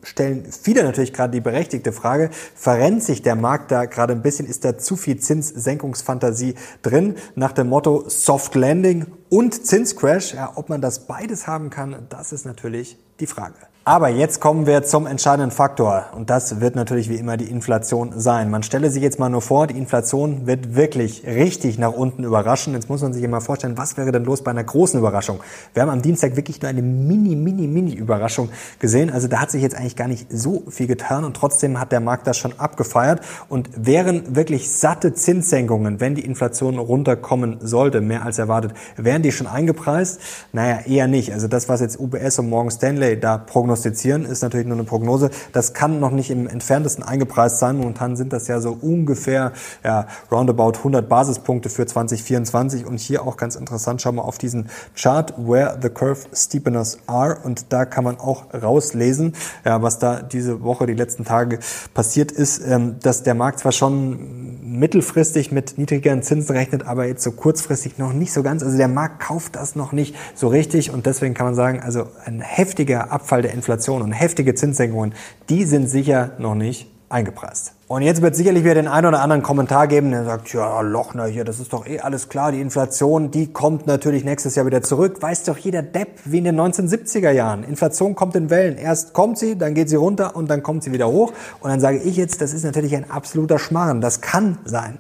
stellen 0.02 0.44
viele 0.50 0.84
natürlich 0.84 1.12
gerade 1.12 1.32
die 1.32 1.40
berechtigte 1.40 1.92
Frage, 1.92 2.30
verrennt 2.54 3.02
sich 3.02 3.22
der 3.22 3.36
Markt 3.36 3.70
da 3.70 3.84
gerade 3.86 4.12
ein 4.12 4.22
bisschen, 4.22 4.46
ist 4.46 4.64
da 4.64 4.78
zu 4.78 4.96
viel 4.96 5.18
Zinssenkungsfantasie 5.18 6.54
drin, 6.82 7.16
nach 7.34 7.52
dem 7.52 7.68
Motto 7.68 8.08
Soft 8.08 8.54
Landing 8.54 9.06
und 9.28 9.66
Zinscrash, 9.66 10.34
ja, 10.34 10.52
ob 10.54 10.68
man 10.68 10.80
das 10.80 11.06
beides 11.06 11.46
haben 11.46 11.70
kann, 11.70 12.06
das 12.08 12.32
ist 12.32 12.46
natürlich 12.46 12.98
die 13.20 13.26
Frage. 13.26 13.56
Aber 13.88 14.10
jetzt 14.10 14.42
kommen 14.42 14.66
wir 14.66 14.82
zum 14.82 15.06
entscheidenden 15.06 15.50
Faktor 15.50 16.08
und 16.14 16.28
das 16.28 16.60
wird 16.60 16.76
natürlich 16.76 17.08
wie 17.08 17.14
immer 17.14 17.38
die 17.38 17.46
Inflation 17.46 18.12
sein. 18.14 18.50
Man 18.50 18.62
stelle 18.62 18.90
sich 18.90 19.02
jetzt 19.02 19.18
mal 19.18 19.30
nur 19.30 19.40
vor, 19.40 19.66
die 19.66 19.78
Inflation 19.78 20.46
wird 20.46 20.76
wirklich 20.76 21.26
richtig 21.26 21.78
nach 21.78 21.94
unten 21.94 22.22
überraschen. 22.22 22.74
Jetzt 22.74 22.90
muss 22.90 23.00
man 23.00 23.14
sich 23.14 23.26
mal 23.26 23.40
vorstellen, 23.40 23.78
was 23.78 23.96
wäre 23.96 24.12
denn 24.12 24.26
los 24.26 24.44
bei 24.44 24.50
einer 24.50 24.62
großen 24.62 25.00
Überraschung? 25.00 25.40
Wir 25.72 25.80
haben 25.80 25.88
am 25.88 26.02
Dienstag 26.02 26.36
wirklich 26.36 26.60
nur 26.60 26.68
eine 26.68 26.82
mini, 26.82 27.34
mini, 27.34 27.66
mini 27.66 27.94
Überraschung 27.94 28.50
gesehen. 28.78 29.10
Also 29.10 29.26
da 29.26 29.40
hat 29.40 29.50
sich 29.50 29.62
jetzt 29.62 29.74
eigentlich 29.74 29.96
gar 29.96 30.06
nicht 30.06 30.26
so 30.30 30.64
viel 30.68 30.86
getan 30.86 31.24
und 31.24 31.34
trotzdem 31.34 31.80
hat 31.80 31.90
der 31.90 32.00
Markt 32.00 32.26
das 32.26 32.36
schon 32.36 32.52
abgefeiert 32.58 33.22
und 33.48 33.70
wären 33.74 34.36
wirklich 34.36 34.70
satte 34.70 35.14
Zinssenkungen, 35.14 35.98
wenn 35.98 36.14
die 36.14 36.26
Inflation 36.26 36.78
runterkommen 36.78 37.56
sollte, 37.62 38.02
mehr 38.02 38.26
als 38.26 38.38
erwartet, 38.38 38.74
wären 38.98 39.22
die 39.22 39.32
schon 39.32 39.46
eingepreist? 39.46 40.20
Naja, 40.52 40.80
eher 40.84 41.06
nicht. 41.06 41.32
Also 41.32 41.48
das, 41.48 41.70
was 41.70 41.80
jetzt 41.80 41.98
UBS 41.98 42.38
und 42.38 42.50
Morgan 42.50 42.70
Stanley 42.70 43.18
da 43.18 43.38
prognostizieren, 43.38 43.77
prognostizieren, 43.78 44.24
ist 44.24 44.42
natürlich 44.42 44.66
nur 44.66 44.76
eine 44.76 44.84
Prognose. 44.84 45.30
Das 45.52 45.72
kann 45.72 46.00
noch 46.00 46.10
nicht 46.10 46.30
im 46.30 46.48
entferntesten 46.48 47.04
eingepreist 47.04 47.58
sein. 47.58 47.76
Momentan 47.76 48.16
sind 48.16 48.32
das 48.32 48.48
ja 48.48 48.60
so 48.60 48.76
ungefähr 48.80 49.52
ja, 49.84 50.06
roundabout 50.30 50.78
100 50.78 51.08
Basispunkte 51.08 51.68
für 51.68 51.86
2024. 51.86 52.86
Und 52.86 52.98
hier 52.98 53.22
auch 53.22 53.36
ganz 53.36 53.56
interessant, 53.56 54.02
schauen 54.02 54.16
wir 54.16 54.24
auf 54.24 54.38
diesen 54.38 54.68
Chart, 54.96 55.32
where 55.38 55.78
the 55.80 55.88
curve 55.88 56.26
steepeners 56.32 56.98
are. 57.06 57.38
Und 57.44 57.72
da 57.72 57.84
kann 57.84 58.04
man 58.04 58.18
auch 58.18 58.52
rauslesen, 58.54 59.34
ja, 59.64 59.82
was 59.82 59.98
da 59.98 60.22
diese 60.22 60.62
Woche, 60.62 60.86
die 60.86 60.94
letzten 60.94 61.24
Tage 61.24 61.60
passiert 61.94 62.32
ist, 62.32 62.60
ähm, 62.66 62.96
dass 63.00 63.22
der 63.22 63.34
Markt 63.34 63.60
zwar 63.60 63.72
schon 63.72 64.58
mittelfristig 64.78 65.50
mit 65.50 65.78
niedrigeren 65.78 66.22
Zinsen 66.22 66.54
rechnet, 66.54 66.86
aber 66.86 67.06
jetzt 67.06 67.22
so 67.22 67.32
kurzfristig 67.32 67.98
noch 67.98 68.12
nicht 68.12 68.32
so 68.32 68.42
ganz. 68.42 68.62
Also 68.62 68.76
der 68.76 68.88
Markt 68.88 69.20
kauft 69.20 69.56
das 69.56 69.76
noch 69.76 69.92
nicht 69.92 70.14
so 70.34 70.48
richtig 70.48 70.90
und 70.90 71.06
deswegen 71.06 71.34
kann 71.34 71.46
man 71.46 71.54
sagen, 71.54 71.80
also 71.80 72.08
ein 72.24 72.40
heftiger 72.40 73.10
Abfall 73.10 73.42
der 73.42 73.52
Inflation 73.52 73.67
und 73.68 74.12
heftige 74.12 74.54
Zinssenkungen, 74.54 75.14
die 75.48 75.64
sind 75.64 75.88
sicher 75.88 76.30
noch 76.38 76.54
nicht 76.54 76.88
eingepreist. 77.10 77.72
Und 77.86 78.02
jetzt 78.02 78.20
wird 78.20 78.36
sicherlich 78.36 78.64
wieder 78.64 78.74
den 78.74 78.88
einen 78.88 79.06
oder 79.06 79.22
anderen 79.22 79.42
Kommentar 79.42 79.86
geben, 79.86 80.10
der 80.10 80.24
sagt, 80.24 80.52
ja, 80.52 80.82
Lochner 80.82 81.24
hier, 81.24 81.44
das 81.44 81.58
ist 81.58 81.72
doch 81.72 81.86
eh 81.86 82.00
alles 82.00 82.28
klar, 82.28 82.52
die 82.52 82.60
Inflation, 82.60 83.30
die 83.30 83.50
kommt 83.50 83.86
natürlich 83.86 84.24
nächstes 84.24 84.56
Jahr 84.56 84.66
wieder 84.66 84.82
zurück. 84.82 85.22
Weiß 85.22 85.44
doch 85.44 85.56
jeder 85.56 85.82
Depp, 85.82 86.20
wie 86.24 86.38
in 86.38 86.44
den 86.44 86.60
1970er 86.60 87.30
Jahren. 87.30 87.64
Inflation 87.64 88.14
kommt 88.14 88.36
in 88.36 88.50
Wellen. 88.50 88.76
Erst 88.76 89.14
kommt 89.14 89.38
sie, 89.38 89.56
dann 89.56 89.72
geht 89.72 89.88
sie 89.88 89.96
runter 89.96 90.36
und 90.36 90.50
dann 90.50 90.62
kommt 90.62 90.84
sie 90.84 90.92
wieder 90.92 91.08
hoch. 91.08 91.32
Und 91.60 91.70
dann 91.70 91.80
sage 91.80 91.98
ich 91.98 92.16
jetzt, 92.16 92.42
das 92.42 92.52
ist 92.52 92.64
natürlich 92.64 92.94
ein 92.94 93.10
absoluter 93.10 93.58
Schmarrn. 93.58 94.02
Das 94.02 94.20
kann 94.20 94.58
sein. 94.66 94.98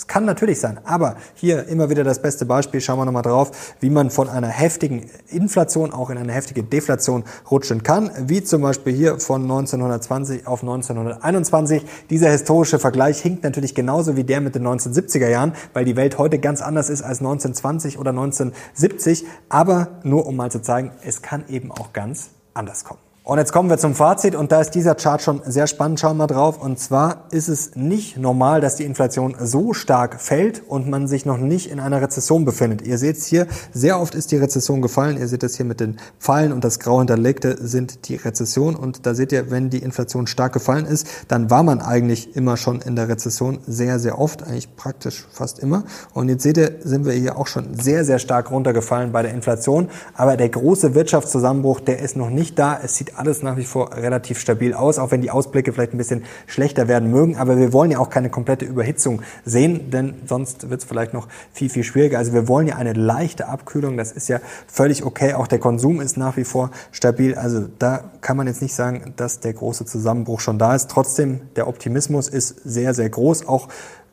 Es 0.00 0.06
kann 0.06 0.24
natürlich 0.24 0.58
sein, 0.60 0.80
aber 0.84 1.16
hier 1.34 1.68
immer 1.68 1.90
wieder 1.90 2.04
das 2.04 2.22
beste 2.22 2.46
Beispiel, 2.46 2.80
schauen 2.80 2.98
wir 2.98 3.04
nochmal 3.04 3.20
drauf, 3.20 3.74
wie 3.80 3.90
man 3.90 4.08
von 4.08 4.30
einer 4.30 4.48
heftigen 4.48 5.04
Inflation 5.28 5.92
auch 5.92 6.08
in 6.08 6.16
eine 6.16 6.32
heftige 6.32 6.62
Deflation 6.62 7.22
rutschen 7.50 7.82
kann, 7.82 8.10
wie 8.18 8.42
zum 8.42 8.62
Beispiel 8.62 8.94
hier 8.94 9.20
von 9.20 9.42
1920 9.42 10.46
auf 10.46 10.62
1921. 10.62 11.84
Dieser 12.08 12.30
historische 12.30 12.78
Vergleich 12.78 13.20
hinkt 13.20 13.44
natürlich 13.44 13.74
genauso 13.74 14.16
wie 14.16 14.24
der 14.24 14.40
mit 14.40 14.54
den 14.54 14.66
1970er 14.66 15.28
Jahren, 15.28 15.52
weil 15.74 15.84
die 15.84 15.96
Welt 15.96 16.16
heute 16.16 16.38
ganz 16.38 16.62
anders 16.62 16.88
ist 16.88 17.02
als 17.02 17.18
1920 17.18 17.98
oder 17.98 18.12
1970, 18.12 19.26
aber 19.50 20.00
nur 20.02 20.24
um 20.24 20.34
mal 20.34 20.50
zu 20.50 20.62
zeigen, 20.62 20.92
es 21.04 21.20
kann 21.20 21.44
eben 21.50 21.70
auch 21.70 21.92
ganz 21.92 22.30
anders 22.54 22.84
kommen. 22.84 23.09
Und 23.30 23.38
jetzt 23.38 23.52
kommen 23.52 23.70
wir 23.70 23.78
zum 23.78 23.94
Fazit 23.94 24.34
und 24.34 24.50
da 24.50 24.60
ist 24.60 24.72
dieser 24.72 24.96
Chart 24.96 25.22
schon 25.22 25.40
sehr 25.46 25.68
spannend. 25.68 26.00
Schauen 26.00 26.16
wir 26.16 26.26
mal 26.26 26.26
drauf. 26.26 26.60
Und 26.60 26.80
zwar 26.80 27.28
ist 27.30 27.46
es 27.46 27.76
nicht 27.76 28.16
normal, 28.16 28.60
dass 28.60 28.74
die 28.74 28.82
Inflation 28.82 29.36
so 29.38 29.72
stark 29.72 30.20
fällt 30.20 30.64
und 30.66 30.88
man 30.88 31.06
sich 31.06 31.26
noch 31.26 31.36
nicht 31.38 31.70
in 31.70 31.78
einer 31.78 32.02
Rezession 32.02 32.44
befindet. 32.44 32.82
Ihr 32.82 32.98
seht 32.98 33.18
es 33.18 33.26
hier, 33.26 33.46
sehr 33.72 34.00
oft 34.00 34.16
ist 34.16 34.32
die 34.32 34.36
Rezession 34.36 34.82
gefallen. 34.82 35.16
Ihr 35.16 35.28
seht 35.28 35.44
es 35.44 35.56
hier 35.56 35.64
mit 35.64 35.78
den 35.78 35.98
Pfeilen 36.18 36.50
und 36.50 36.64
das 36.64 36.80
grau 36.80 36.98
hinterlegte 36.98 37.56
sind 37.64 38.08
die 38.08 38.16
Rezession. 38.16 38.74
Und 38.74 39.06
da 39.06 39.14
seht 39.14 39.30
ihr, 39.30 39.48
wenn 39.52 39.70
die 39.70 39.78
Inflation 39.78 40.26
stark 40.26 40.52
gefallen 40.52 40.86
ist, 40.86 41.06
dann 41.28 41.50
war 41.50 41.62
man 41.62 41.80
eigentlich 41.80 42.34
immer 42.34 42.56
schon 42.56 42.80
in 42.80 42.96
der 42.96 43.08
Rezession 43.08 43.60
sehr, 43.64 44.00
sehr 44.00 44.18
oft, 44.18 44.42
eigentlich 44.42 44.74
praktisch 44.74 45.24
fast 45.30 45.60
immer. 45.60 45.84
Und 46.14 46.30
jetzt 46.30 46.42
seht 46.42 46.56
ihr, 46.56 46.78
sind 46.82 47.06
wir 47.06 47.12
hier 47.12 47.38
auch 47.38 47.46
schon 47.46 47.78
sehr, 47.80 48.04
sehr 48.04 48.18
stark 48.18 48.50
runtergefallen 48.50 49.12
bei 49.12 49.22
der 49.22 49.32
Inflation. 49.32 49.88
Aber 50.14 50.36
der 50.36 50.48
große 50.48 50.96
Wirtschaftszusammenbruch, 50.96 51.78
der 51.78 52.00
ist 52.00 52.16
noch 52.16 52.30
nicht 52.30 52.58
da. 52.58 52.76
Es 52.82 52.96
sieht 52.96 53.19
alles 53.20 53.42
nach 53.42 53.56
wie 53.56 53.64
vor 53.64 53.94
relativ 53.94 54.40
stabil 54.40 54.74
aus, 54.74 54.98
auch 54.98 55.10
wenn 55.10 55.20
die 55.20 55.30
Ausblicke 55.30 55.72
vielleicht 55.72 55.94
ein 55.94 55.98
bisschen 55.98 56.24
schlechter 56.46 56.88
werden 56.88 57.10
mögen. 57.10 57.36
Aber 57.36 57.58
wir 57.58 57.72
wollen 57.72 57.90
ja 57.90 57.98
auch 57.98 58.10
keine 58.10 58.30
komplette 58.30 58.64
Überhitzung 58.64 59.22
sehen, 59.44 59.90
denn 59.90 60.14
sonst 60.26 60.70
wird 60.70 60.80
es 60.80 60.86
vielleicht 60.86 61.14
noch 61.14 61.28
viel, 61.52 61.70
viel 61.70 61.84
schwieriger. 61.84 62.18
Also 62.18 62.32
wir 62.32 62.48
wollen 62.48 62.66
ja 62.66 62.76
eine 62.76 62.94
leichte 62.94 63.48
Abkühlung. 63.48 63.96
Das 63.96 64.12
ist 64.12 64.28
ja 64.28 64.40
völlig 64.66 65.04
okay. 65.04 65.34
Auch 65.34 65.46
der 65.46 65.58
Konsum 65.58 66.00
ist 66.00 66.16
nach 66.16 66.36
wie 66.36 66.44
vor 66.44 66.70
stabil. 66.90 67.34
Also 67.34 67.66
da 67.78 68.10
kann 68.20 68.36
man 68.36 68.46
jetzt 68.46 68.62
nicht 68.62 68.74
sagen, 68.74 69.12
dass 69.16 69.40
der 69.40 69.52
große 69.52 69.84
Zusammenbruch 69.84 70.40
schon 70.40 70.58
da 70.58 70.74
ist. 70.74 70.90
Trotzdem, 70.90 71.42
der 71.56 71.68
Optimismus 71.68 72.28
ist 72.28 72.48
sehr, 72.64 72.94
sehr 72.94 73.10
groß. 73.10 73.46
Auch 73.46 73.68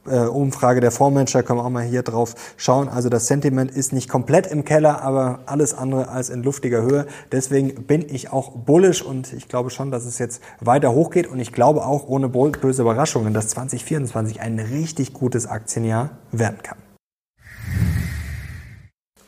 äh, 0.09 0.27
Umfrage 0.27 0.79
der 0.79 0.91
Fondsmanager, 0.91 1.43
können 1.43 1.59
wir 1.59 1.65
auch 1.65 1.69
mal 1.69 1.83
hier 1.83 2.03
drauf 2.03 2.35
schauen. 2.57 2.89
Also 2.89 3.09
das 3.09 3.27
Sentiment 3.27 3.71
ist 3.71 3.93
nicht 3.93 4.09
komplett 4.09 4.47
im 4.47 4.65
Keller, 4.65 5.01
aber 5.01 5.39
alles 5.45 5.73
andere 5.73 6.09
als 6.09 6.29
in 6.29 6.43
luftiger 6.43 6.81
Höhe. 6.81 7.07
Deswegen 7.31 7.83
bin 7.83 8.05
ich 8.07 8.31
auch 8.31 8.51
bullish 8.51 9.01
und 9.01 9.33
ich 9.33 9.47
glaube 9.47 9.69
schon, 9.69 9.91
dass 9.91 10.05
es 10.05 10.19
jetzt 10.19 10.41
weiter 10.59 10.93
hochgeht 10.93 11.27
und 11.27 11.39
ich 11.39 11.51
glaube 11.51 11.85
auch 11.85 12.07
ohne 12.07 12.29
böse 12.29 12.81
Überraschungen, 12.81 13.33
dass 13.33 13.49
2024 13.49 14.41
ein 14.41 14.59
richtig 14.59 15.13
gutes 15.13 15.47
Aktienjahr 15.47 16.11
werden 16.31 16.57
kann. 16.63 16.86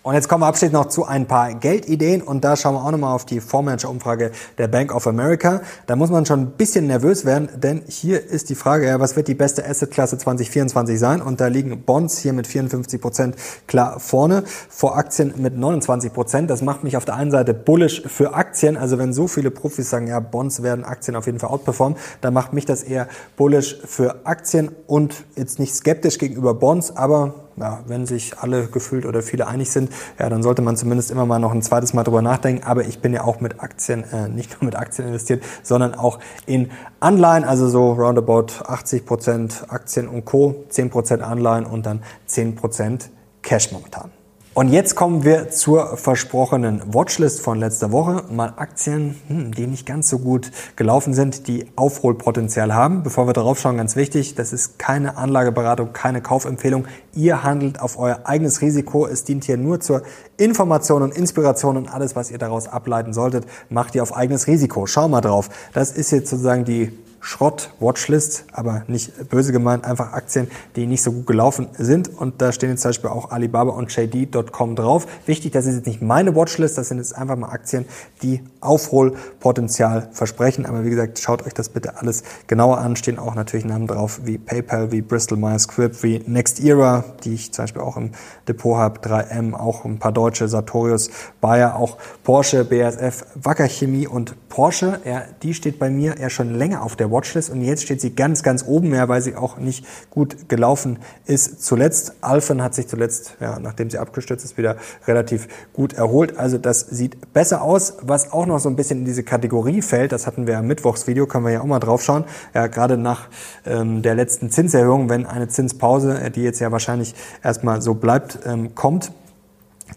Und 0.01 0.13
jetzt 0.13 0.29
kommen 0.29 0.43
wir 0.43 0.47
abschließend 0.47 0.71
noch 0.71 0.85
zu 0.85 1.03
ein 1.03 1.27
paar 1.27 1.53
Geldideen 1.53 2.21
und 2.21 2.45
da 2.45 2.55
schauen 2.55 2.73
wir 2.73 2.85
auch 2.85 2.91
nochmal 2.91 3.13
auf 3.13 3.25
die 3.25 3.41
Fondsmanager-Umfrage 3.41 4.31
der 4.57 4.69
Bank 4.69 4.95
of 4.95 5.05
America. 5.07 5.59
Da 5.87 5.97
muss 5.97 6.09
man 6.09 6.25
schon 6.25 6.39
ein 6.39 6.51
bisschen 6.51 6.87
nervös 6.87 7.25
werden, 7.25 7.49
denn 7.57 7.81
hier 7.85 8.25
ist 8.25 8.49
die 8.49 8.55
Frage, 8.55 8.87
ja, 8.87 9.01
was 9.01 9.17
wird 9.17 9.27
die 9.27 9.35
beste 9.35 9.67
Assetklasse 9.67 10.17
2024 10.17 10.97
sein? 10.97 11.21
Und 11.21 11.41
da 11.41 11.47
liegen 11.47 11.81
Bonds 11.81 12.17
hier 12.17 12.31
mit 12.31 12.47
54 12.47 13.01
Prozent 13.01 13.35
klar 13.67 13.99
vorne, 13.99 14.45
vor 14.69 14.95
Aktien 14.95 15.33
mit 15.35 15.57
29 15.57 16.13
Prozent. 16.13 16.49
Das 16.49 16.61
macht 16.61 16.85
mich 16.85 16.95
auf 16.95 17.03
der 17.03 17.15
einen 17.15 17.31
Seite 17.31 17.53
bullish 17.53 18.01
für 18.07 18.33
Aktien. 18.35 18.77
Also 18.77 18.99
wenn 18.99 19.11
so 19.11 19.27
viele 19.27 19.51
Profis 19.51 19.89
sagen, 19.89 20.07
ja, 20.07 20.21
Bonds 20.21 20.63
werden 20.63 20.85
Aktien 20.85 21.17
auf 21.17 21.25
jeden 21.25 21.39
Fall 21.39 21.49
outperformen, 21.49 21.97
dann 22.21 22.33
macht 22.33 22.53
mich 22.53 22.65
das 22.65 22.83
eher 22.83 23.09
bullish 23.35 23.77
für 23.83 24.25
Aktien 24.25 24.71
und 24.87 25.25
jetzt 25.35 25.59
nicht 25.59 25.75
skeptisch 25.75 26.19
gegenüber 26.19 26.53
Bonds, 26.53 26.95
aber 26.95 27.48
ja, 27.59 27.79
wenn 27.87 28.05
sich 28.05 28.39
alle 28.39 28.67
gefühlt 28.67 29.05
oder 29.05 29.21
viele 29.21 29.47
einig 29.47 29.71
sind, 29.71 29.91
ja, 30.17 30.29
dann 30.29 30.43
sollte 30.43 30.61
man 30.61 30.77
zumindest 30.77 31.11
immer 31.11 31.25
mal 31.25 31.39
noch 31.39 31.51
ein 31.51 31.61
zweites 31.61 31.93
Mal 31.93 32.03
drüber 32.03 32.21
nachdenken. 32.21 32.63
Aber 32.63 32.85
ich 32.85 32.99
bin 32.99 33.13
ja 33.13 33.23
auch 33.23 33.39
mit 33.39 33.61
Aktien, 33.61 34.03
äh, 34.11 34.29
nicht 34.29 34.59
nur 34.59 34.65
mit 34.65 34.75
Aktien 34.75 35.07
investiert, 35.07 35.43
sondern 35.63 35.95
auch 35.95 36.19
in 36.45 36.71
Anleihen, 36.99 37.43
also 37.43 37.67
so 37.67 37.93
roundabout 37.93 38.63
80 38.65 39.05
Prozent 39.05 39.65
Aktien 39.69 40.07
und 40.07 40.25
Co., 40.25 40.65
10 40.69 40.89
Prozent 40.89 41.23
Anleihen 41.23 41.65
und 41.65 41.85
dann 41.85 42.03
10 42.25 42.55
Prozent 42.55 43.09
Cash 43.41 43.71
momentan. 43.71 44.11
Und 44.55 44.69
jetzt 44.69 44.95
kommen 44.95 45.23
wir 45.23 45.51
zur 45.51 45.95
versprochenen 45.95 46.81
Watchlist 46.91 47.39
von 47.39 47.59
letzter 47.59 47.91
Woche. 47.91 48.23
Mal 48.31 48.53
Aktien, 48.57 49.15
hm, 49.27 49.53
die 49.53 49.67
nicht 49.67 49.85
ganz 49.85 50.09
so 50.09 50.17
gut 50.17 50.51
gelaufen 50.75 51.13
sind, 51.13 51.47
die 51.47 51.67
Aufholpotenzial 51.75 52.73
haben. 52.73 53.03
Bevor 53.03 53.27
wir 53.27 53.33
darauf 53.33 53.59
schauen, 53.59 53.77
ganz 53.77 53.95
wichtig, 53.95 54.33
das 54.33 54.51
ist 54.51 54.79
keine 54.79 55.17
Anlageberatung, 55.17 55.93
keine 55.93 56.21
Kaufempfehlung. 56.21 56.87
Ihr 57.13 57.43
handelt 57.43 57.79
auf 57.79 57.99
euer 57.99 58.21
eigenes 58.23 58.61
Risiko. 58.61 59.05
Es 59.05 59.23
dient 59.23 59.43
hier 59.43 59.57
nur 59.57 59.81
zur 59.81 60.01
Information 60.37 61.03
und 61.03 61.15
Inspiration 61.15 61.77
und 61.77 61.93
alles, 61.93 62.15
was 62.15 62.31
ihr 62.31 62.39
daraus 62.39 62.67
ableiten 62.67 63.13
solltet, 63.13 63.45
macht 63.69 63.93
ihr 63.93 64.01
auf 64.01 64.15
eigenes 64.15 64.47
Risiko. 64.47 64.87
Schau 64.87 65.07
mal 65.07 65.21
drauf. 65.21 65.49
Das 65.73 65.91
ist 65.91 66.11
jetzt 66.11 66.31
sozusagen 66.31 66.65
die 66.65 66.91
Schrott-Watchlist, 67.21 68.45
aber 68.53 68.83
nicht 68.87 69.29
böse 69.29 69.51
gemeint, 69.51 69.85
einfach 69.85 70.13
Aktien, 70.13 70.47
die 70.75 70.87
nicht 70.87 71.03
so 71.03 71.11
gut 71.11 71.27
gelaufen 71.27 71.67
sind. 71.77 72.09
Und 72.09 72.41
da 72.41 72.51
stehen 72.51 72.69
jetzt 72.69 72.81
zum 72.81 72.89
Beispiel 72.89 73.09
auch 73.09 73.31
Alibaba 73.31 73.71
und 73.71 73.95
JD.com 73.95 74.75
drauf. 74.75 75.07
Wichtig, 75.25 75.51
das 75.51 75.65
ist 75.65 75.75
jetzt 75.75 75.87
nicht 75.87 76.01
meine 76.01 76.35
Watchlist, 76.35 76.77
das 76.77 76.89
sind 76.89 76.97
jetzt 76.97 77.15
einfach 77.15 77.35
mal 77.35 77.49
Aktien, 77.49 77.85
die 78.21 78.41
Aufholpotenzial 78.61 80.09
versprechen. 80.11 80.65
Aber 80.65 80.83
wie 80.83 80.89
gesagt, 80.89 81.19
schaut 81.19 81.45
euch 81.45 81.53
das 81.53 81.69
bitte 81.69 81.97
alles 81.97 82.23
genauer 82.47 82.79
an. 82.79 82.95
Stehen 82.95 83.19
auch 83.19 83.35
natürlich 83.35 83.65
Namen 83.65 83.87
drauf 83.87 84.21
wie 84.23 84.37
PayPal, 84.37 84.91
wie 84.91 85.01
Bristol 85.01 85.37
Myers 85.37 85.63
Squibb, 85.63 86.03
wie 86.03 86.23
Next 86.27 86.59
Era, 86.59 87.03
die 87.23 87.33
ich 87.33 87.53
zum 87.53 87.63
Beispiel 87.63 87.81
auch 87.81 87.97
im 87.97 88.11
Depot 88.47 88.77
habe, 88.77 88.99
3M, 88.99 89.53
auch 89.53 89.85
ein 89.85 89.99
paar 89.99 90.11
deutsche, 90.11 90.47
Sartorius, 90.47 91.09
Bayer, 91.41 91.75
auch 91.75 91.97
Porsche, 92.23 92.65
BASF, 92.65 93.25
Wacker 93.35 93.67
Chemie 93.67 94.07
und 94.07 94.49
Porsche. 94.49 94.99
Ja, 95.05 95.23
die 95.41 95.53
steht 95.53 95.79
bei 95.79 95.89
mir 95.89 96.17
eher 96.17 96.29
schon 96.29 96.53
länger 96.53 96.83
auf 96.83 96.95
der 96.95 97.11
Watchlist 97.11 97.49
und 97.49 97.61
jetzt 97.61 97.83
steht 97.83 98.01
sie 98.01 98.15
ganz, 98.15 98.43
ganz 98.43 98.63
oben, 98.65 98.93
ja, 98.93 99.07
weil 99.07 99.21
sie 99.21 99.35
auch 99.35 99.57
nicht 99.57 99.85
gut 100.09 100.49
gelaufen 100.49 100.99
ist 101.25 101.63
zuletzt. 101.63 102.13
Alphen 102.21 102.61
hat 102.61 102.73
sich 102.73 102.87
zuletzt, 102.87 103.37
ja, 103.39 103.59
nachdem 103.59 103.89
sie 103.89 103.97
abgestürzt 103.97 104.43
ist, 104.43 104.57
wieder 104.57 104.75
relativ 105.07 105.47
gut 105.73 105.93
erholt. 105.93 106.37
Also 106.37 106.57
das 106.57 106.81
sieht 106.81 107.33
besser 107.33 107.61
aus. 107.61 107.97
Was 108.01 108.31
auch 108.31 108.45
noch 108.49 108.59
so 108.59 108.69
ein 108.69 108.75
bisschen 108.75 108.99
in 108.99 109.05
diese 109.05 109.23
Kategorie 109.23 109.81
fällt, 109.81 110.11
das 110.11 110.27
hatten 110.27 110.45
wir 110.45 110.59
im 110.59 110.67
Mittwochsvideo, 110.67 111.25
können 111.25 111.45
wir 111.45 111.53
ja 111.53 111.61
auch 111.61 111.65
mal 111.65 111.79
drauf 111.79 112.03
schauen. 112.03 112.25
Ja, 112.53 112.67
gerade 112.67 112.97
nach 112.97 113.29
ähm, 113.65 114.01
der 114.01 114.15
letzten 114.15 114.51
Zinserhöhung, 114.51 115.09
wenn 115.09 115.25
eine 115.25 115.47
Zinspause, 115.47 116.19
äh, 116.19 116.31
die 116.31 116.43
jetzt 116.43 116.59
ja 116.59 116.71
wahrscheinlich 116.71 117.15
erstmal 117.43 117.81
so 117.81 117.93
bleibt, 117.93 118.39
ähm, 118.45 118.75
kommt, 118.75 119.11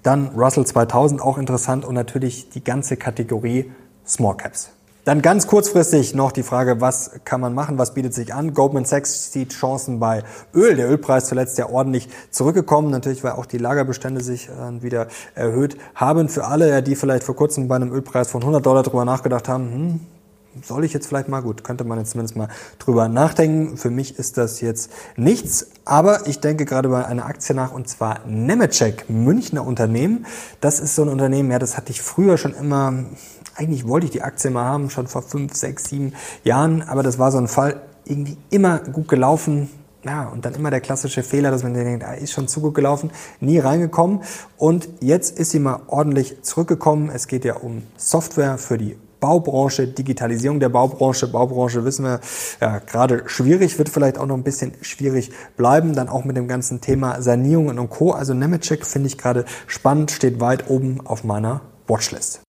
dann 0.02 0.28
Russell 0.36 0.64
2000 0.64 1.20
auch 1.20 1.38
interessant 1.38 1.84
und 1.84 1.94
natürlich 1.94 2.48
die 2.50 2.62
ganze 2.62 2.96
Kategorie 2.96 3.72
Small 4.06 4.36
Caps. 4.36 4.70
Dann 5.04 5.20
ganz 5.20 5.48
kurzfristig 5.48 6.14
noch 6.14 6.30
die 6.30 6.44
Frage, 6.44 6.80
was 6.80 7.10
kann 7.24 7.40
man 7.40 7.54
machen, 7.54 7.76
was 7.76 7.92
bietet 7.92 8.14
sich 8.14 8.32
an? 8.32 8.54
Goldman 8.54 8.84
Sachs 8.84 9.32
sieht 9.32 9.52
Chancen 9.52 9.98
bei 9.98 10.22
Öl. 10.54 10.76
Der 10.76 10.88
Ölpreis 10.88 11.26
zuletzt 11.26 11.58
ja 11.58 11.68
ordentlich 11.68 12.08
zurückgekommen, 12.30 12.92
natürlich 12.92 13.24
weil 13.24 13.32
auch 13.32 13.46
die 13.46 13.58
Lagerbestände 13.58 14.20
sich 14.20 14.48
äh, 14.48 14.80
wieder 14.80 15.08
erhöht 15.34 15.76
haben. 15.96 16.28
Für 16.28 16.44
alle, 16.44 16.84
die 16.84 16.94
vielleicht 16.94 17.24
vor 17.24 17.34
kurzem 17.34 17.66
bei 17.66 17.74
einem 17.74 17.90
Ölpreis 17.92 18.30
von 18.30 18.42
100 18.42 18.64
Dollar 18.64 18.84
drüber 18.84 19.04
nachgedacht 19.04 19.48
haben, 19.48 19.72
hm, 19.72 20.00
soll 20.62 20.84
ich 20.84 20.92
jetzt 20.92 21.06
vielleicht 21.06 21.28
mal, 21.28 21.40
gut, 21.40 21.64
könnte 21.64 21.84
man 21.84 21.98
jetzt 21.98 22.10
zumindest 22.10 22.36
mal 22.36 22.48
drüber 22.78 23.08
nachdenken. 23.08 23.76
Für 23.76 23.90
mich 23.90 24.18
ist 24.18 24.36
das 24.36 24.60
jetzt 24.60 24.90
nichts, 25.16 25.68
aber 25.84 26.26
ich 26.26 26.40
denke 26.40 26.64
gerade 26.64 26.88
bei 26.88 27.04
einer 27.04 27.26
Aktie 27.26 27.54
nach 27.54 27.72
und 27.72 27.88
zwar 27.88 28.20
Nemetschek, 28.26 29.08
Münchner 29.08 29.66
Unternehmen. 29.66 30.26
Das 30.60 30.80
ist 30.80 30.94
so 30.94 31.02
ein 31.02 31.08
Unternehmen, 31.08 31.50
ja, 31.50 31.58
das 31.58 31.76
hatte 31.76 31.90
ich 31.90 32.02
früher 32.02 32.36
schon 32.36 32.54
immer, 32.54 32.92
eigentlich 33.54 33.86
wollte 33.88 34.06
ich 34.06 34.12
die 34.12 34.22
Aktie 34.22 34.50
mal 34.50 34.64
haben, 34.64 34.90
schon 34.90 35.06
vor 35.06 35.22
fünf, 35.22 35.54
sechs, 35.54 35.84
sieben 35.84 36.12
Jahren, 36.44 36.82
aber 36.82 37.02
das 37.02 37.18
war 37.18 37.32
so 37.32 37.38
ein 37.38 37.48
Fall, 37.48 37.80
irgendwie 38.04 38.36
immer 38.50 38.78
gut 38.78 39.08
gelaufen, 39.08 39.70
ja, 40.04 40.24
und 40.24 40.44
dann 40.44 40.54
immer 40.54 40.70
der 40.70 40.80
klassische 40.80 41.22
Fehler, 41.22 41.50
dass 41.50 41.62
man 41.62 41.74
denkt, 41.74 42.04
ah, 42.04 42.14
ist 42.14 42.32
schon 42.32 42.48
zu 42.48 42.60
gut 42.60 42.74
gelaufen, 42.74 43.12
nie 43.40 43.58
reingekommen. 43.58 44.22
Und 44.56 44.88
jetzt 45.00 45.38
ist 45.38 45.50
sie 45.50 45.60
mal 45.60 45.80
ordentlich 45.86 46.42
zurückgekommen. 46.42 47.08
Es 47.08 47.28
geht 47.28 47.44
ja 47.44 47.54
um 47.54 47.84
Software 47.96 48.58
für 48.58 48.78
die 48.78 48.96
Baubranche, 49.22 49.86
Digitalisierung 49.86 50.60
der 50.60 50.68
Baubranche. 50.68 51.28
Baubranche 51.28 51.84
wissen 51.84 52.04
wir, 52.04 52.20
ja, 52.60 52.80
gerade 52.80 53.22
schwierig, 53.26 53.78
wird 53.78 53.88
vielleicht 53.88 54.18
auch 54.18 54.26
noch 54.26 54.36
ein 54.36 54.42
bisschen 54.42 54.72
schwierig 54.82 55.30
bleiben. 55.56 55.94
Dann 55.94 56.08
auch 56.08 56.24
mit 56.24 56.36
dem 56.36 56.48
ganzen 56.48 56.82
Thema 56.82 57.22
Sanierungen 57.22 57.78
und 57.78 57.88
Co. 57.88 58.10
Also 58.10 58.34
Nemetschek 58.34 58.84
finde 58.84 59.06
ich 59.06 59.16
gerade 59.16 59.46
spannend, 59.66 60.10
steht 60.10 60.40
weit 60.40 60.68
oben 60.68 61.06
auf 61.06 61.24
meiner 61.24 61.62
Watchlist. 61.86 62.42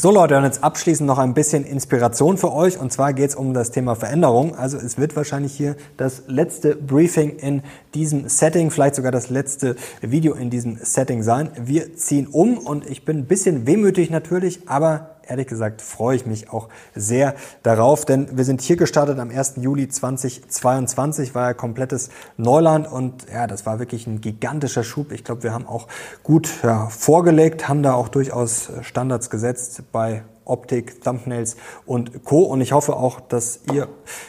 So 0.00 0.12
Leute, 0.12 0.36
und 0.38 0.44
jetzt 0.44 0.62
abschließend 0.62 1.08
noch 1.08 1.18
ein 1.18 1.34
bisschen 1.34 1.64
Inspiration 1.64 2.38
für 2.38 2.52
euch. 2.52 2.78
Und 2.78 2.92
zwar 2.92 3.12
geht 3.12 3.30
es 3.30 3.34
um 3.34 3.52
das 3.52 3.72
Thema 3.72 3.96
Veränderung. 3.96 4.54
Also 4.54 4.76
es 4.76 4.96
wird 4.96 5.16
wahrscheinlich 5.16 5.52
hier 5.52 5.74
das 5.96 6.22
letzte 6.28 6.76
Briefing 6.76 7.30
in 7.30 7.62
diesem 7.94 8.28
Setting, 8.28 8.70
vielleicht 8.70 8.94
sogar 8.94 9.10
das 9.10 9.28
letzte 9.28 9.74
Video 10.00 10.34
in 10.34 10.50
diesem 10.50 10.78
Setting 10.80 11.24
sein. 11.24 11.50
Wir 11.60 11.96
ziehen 11.96 12.28
um 12.28 12.58
und 12.58 12.88
ich 12.88 13.04
bin 13.04 13.18
ein 13.18 13.24
bisschen 13.24 13.66
wehmütig 13.66 14.08
natürlich, 14.08 14.60
aber 14.68 15.16
ehrlich 15.28 15.46
gesagt 15.46 15.82
freue 15.82 16.16
ich 16.16 16.26
mich 16.26 16.50
auch 16.50 16.68
sehr 16.94 17.34
darauf, 17.62 18.04
denn 18.04 18.36
wir 18.36 18.44
sind 18.44 18.60
hier 18.60 18.76
gestartet 18.76 19.18
am 19.18 19.30
1. 19.30 19.54
Juli 19.56 19.88
2022, 19.88 21.34
war 21.34 21.48
ja 21.48 21.54
komplettes 21.54 22.10
Neuland 22.36 22.90
und 22.90 23.26
ja, 23.32 23.46
das 23.46 23.66
war 23.66 23.78
wirklich 23.78 24.06
ein 24.06 24.20
gigantischer 24.20 24.84
Schub. 24.84 25.12
Ich 25.12 25.24
glaube, 25.24 25.42
wir 25.42 25.52
haben 25.52 25.66
auch 25.66 25.88
gut 26.22 26.48
ja, 26.62 26.88
vorgelegt, 26.88 27.68
haben 27.68 27.82
da 27.82 27.94
auch 27.94 28.08
durchaus 28.08 28.70
Standards 28.82 29.30
gesetzt 29.30 29.82
bei 29.92 30.22
Optik, 30.48 31.02
Thumbnails 31.02 31.56
und 31.86 32.24
Co. 32.24 32.42
Und 32.42 32.60
ich 32.60 32.72
hoffe 32.72 32.96
auch, 32.96 33.20
dass 33.20 33.60
ihr 33.72 33.88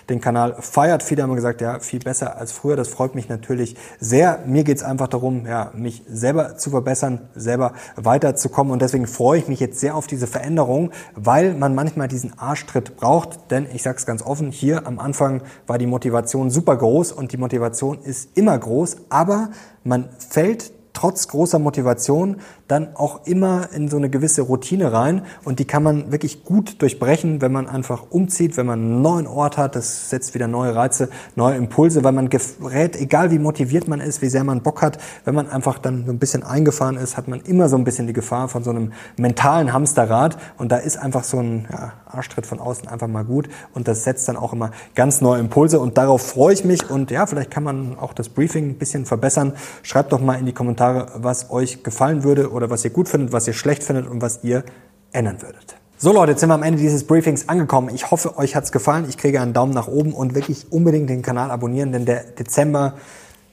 den 0.10 0.22
Kanal 0.22 0.56
feiert. 0.60 1.04
Viele 1.04 1.24
haben 1.24 1.36
gesagt, 1.36 1.62
ja, 1.62 1.80
viel 1.80 2.00
besser 2.00 2.38
als 2.38 2.52
früher. 2.52 2.76
Das 2.76 2.90
freut 2.90 3.16
mich 3.16 3.30
natürlich 3.30 3.76
sehr. 4.00 4.44
Mir 4.46 4.64
geht 4.64 4.78
es 4.78 4.84
einfach 4.84 5.08
darum, 5.08 5.46
ja, 5.46 5.72
mich 5.76 6.04
selber 6.08 6.58
zu 6.58 6.70
verbessern, 6.70 7.30
selber 7.36 7.74
weiterzukommen. 7.96 8.74
Und 8.74 8.82
deswegen 8.82 9.08
freue 9.08 9.40
ich 9.40 9.48
mich 9.48 9.60
jetzt 9.60 9.80
sehr 9.80 9.96
auf 9.96 10.08
diese 10.08 10.28
Veränderung, 10.28 10.92
weil 11.16 11.54
man 11.54 11.76
manchmal 11.76 12.08
diesen 12.08 12.38
Arschtritt 12.38 12.98
braucht. 12.98 13.52
Denn 13.52 13.68
ich 13.74 13.84
sage 13.84 13.98
es 13.98 14.06
ganz 14.06 14.22
offen, 14.22 14.52
hier 14.52 14.86
am 14.86 15.00
Anfang 15.00 15.42
war 15.68 15.78
die 15.78 15.88
Motivation 15.88 16.50
super 16.50 16.78
groß 16.78 17.12
und 17.12 17.32
die 17.32 17.38
Motivation 17.38 18.00
ist 18.00 18.38
immer 18.38 18.58
groß, 18.58 18.98
aber 19.10 19.50
man 19.84 20.10
fällt 20.18 20.72
trotz 20.94 21.28
großer 21.28 21.60
Motivation 21.60 22.38
dann 22.68 22.96
auch 22.96 23.26
immer 23.26 23.70
in 23.74 23.90
so 23.90 23.98
eine 23.98 24.10
gewisse 24.10 24.44
Routine 24.44 24.92
rein. 24.92 25.24
Und 25.44 25.60
die 25.60 25.66
kann 25.66 25.84
man 25.84 26.12
wirklich 26.12 26.44
gut 26.44 26.82
durchbrechen, 26.82 27.42
wenn 27.42 27.52
man 27.52 27.68
einfach 27.68 28.08
umzieht, 28.10 28.58
wenn 28.58 28.66
man 28.66 28.80
einen 28.80 29.02
neuen 29.02 29.28
Ort 29.28 29.58
hat, 29.58 29.76
das 29.76 30.10
setzt 30.10 30.34
wieder 30.36 30.48
neue 30.48 30.76
Reize, 30.76 31.10
neue 31.36 31.56
Impulse, 31.56 32.04
weil 32.04 32.12
man 32.12 32.30
gerät, 32.30 32.96
egal 32.96 33.32
wie 33.32 33.40
motiviert 33.40 33.88
man 33.88 34.02
ist, 34.02 34.22
wie 34.22 34.30
sehr 34.30 34.44
man 34.44 34.62
Bock 34.62 34.82
hat, 34.82 35.00
wenn 35.26 35.36
man 35.36 35.50
einfach 35.50 35.80
dann 35.80 36.06
so 36.06 36.12
ein 36.12 36.20
bisschen 36.20 36.44
eingefahren 36.44 36.98
ist, 36.98 37.18
hat 37.18 37.28
man 37.28 37.42
immer 37.42 37.70
so 37.70 37.76
ein 37.76 37.84
bisschen 37.84 38.08
die 38.08 38.14
Gefahr 38.14 38.48
von 38.50 38.64
so 38.64 38.70
einem 38.70 38.94
mentalen 39.18 39.74
Hamsterrad. 39.74 40.38
Und 40.58 40.72
da 40.72 40.78
ist 40.78 40.98
einfach 40.98 41.24
so 41.24 41.40
ein 41.40 41.68
ja, 41.72 41.94
Arschtritt 42.10 42.46
von 42.46 42.60
außen 42.60 42.88
einfach 42.88 43.08
mal 43.08 43.24
gut 43.24 43.50
und 43.74 43.88
das 43.88 44.04
setzt 44.04 44.28
dann 44.28 44.38
auch 44.38 44.54
immer 44.54 44.72
ganz 44.96 45.22
neue 45.22 45.40
Impulse 45.40 45.80
und 45.80 45.98
darauf 45.98 46.22
freue 46.22 46.54
ich 46.54 46.66
mich 46.66 46.90
und 46.90 47.12
ja, 47.12 47.26
vielleicht 47.26 47.52
kann 47.52 47.64
man 47.64 47.98
auch 47.98 48.14
das 48.14 48.30
Briefing 48.30 48.70
ein 48.70 48.78
bisschen 48.78 49.06
verbessern. 49.06 49.54
Schreibt 49.84 50.12
doch 50.12 50.20
mal 50.20 50.36
in 50.36 50.46
die 50.46 50.54
Kommentare, 50.54 51.08
was 51.16 51.52
euch 51.52 51.84
gefallen 51.84 52.24
würde 52.24 52.52
oder 52.52 52.70
was 52.70 52.84
ihr 52.84 52.92
gut 52.92 53.10
findet, 53.10 53.32
was 53.32 53.48
ihr 53.48 53.54
schlecht 53.54 53.84
findet 53.84 54.08
und 54.08 54.22
was 54.22 54.44
ihr 54.44 54.64
ändern 55.12 55.42
würdet. 55.42 55.76
So 55.98 56.14
Leute, 56.14 56.32
jetzt 56.32 56.40
sind 56.40 56.50
wir 56.50 56.54
am 56.54 56.64
Ende 56.64 56.80
dieses 56.80 57.06
Briefings 57.06 57.50
angekommen. 57.50 57.94
Ich 57.94 58.10
hoffe, 58.10 58.38
euch 58.38 58.56
hat's 58.56 58.72
gefallen. 58.72 59.06
Ich 59.10 59.18
kriege 59.18 59.42
einen 59.42 59.52
Daumen 59.52 59.74
nach 59.74 59.90
oben 59.90 60.14
und 60.14 60.34
wirklich 60.34 60.72
unbedingt 60.72 61.10
den 61.10 61.22
Kanal 61.22 61.52
abonnieren, 61.52 61.92
denn 61.92 62.06
der 62.06 62.24
Dezember, 62.24 62.94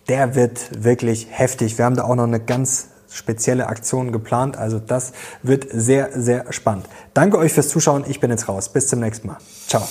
der 0.08 0.36
wird 0.36 0.84
wirklich 0.84 1.26
heftig. 1.30 1.76
Wir 1.76 1.84
haben 1.84 1.96
da 1.96 2.04
auch 2.04 2.14
noch 2.14 2.22
eine 2.22 2.38
ganz 2.38 2.90
spezielle 3.10 3.68
Aktion 3.68 4.12
geplant. 4.12 4.56
Also 4.56 4.78
das 4.78 5.12
wird 5.42 5.66
sehr, 5.72 6.10
sehr 6.14 6.52
spannend. 6.52 6.88
Danke 7.14 7.38
euch 7.38 7.52
fürs 7.52 7.68
Zuschauen. 7.68 8.04
Ich 8.08 8.20
bin 8.20 8.30
jetzt 8.30 8.48
raus. 8.48 8.68
Bis 8.68 8.88
zum 8.88 9.00
nächsten 9.00 9.28
Mal. 9.28 9.38
Ciao. 9.66 9.86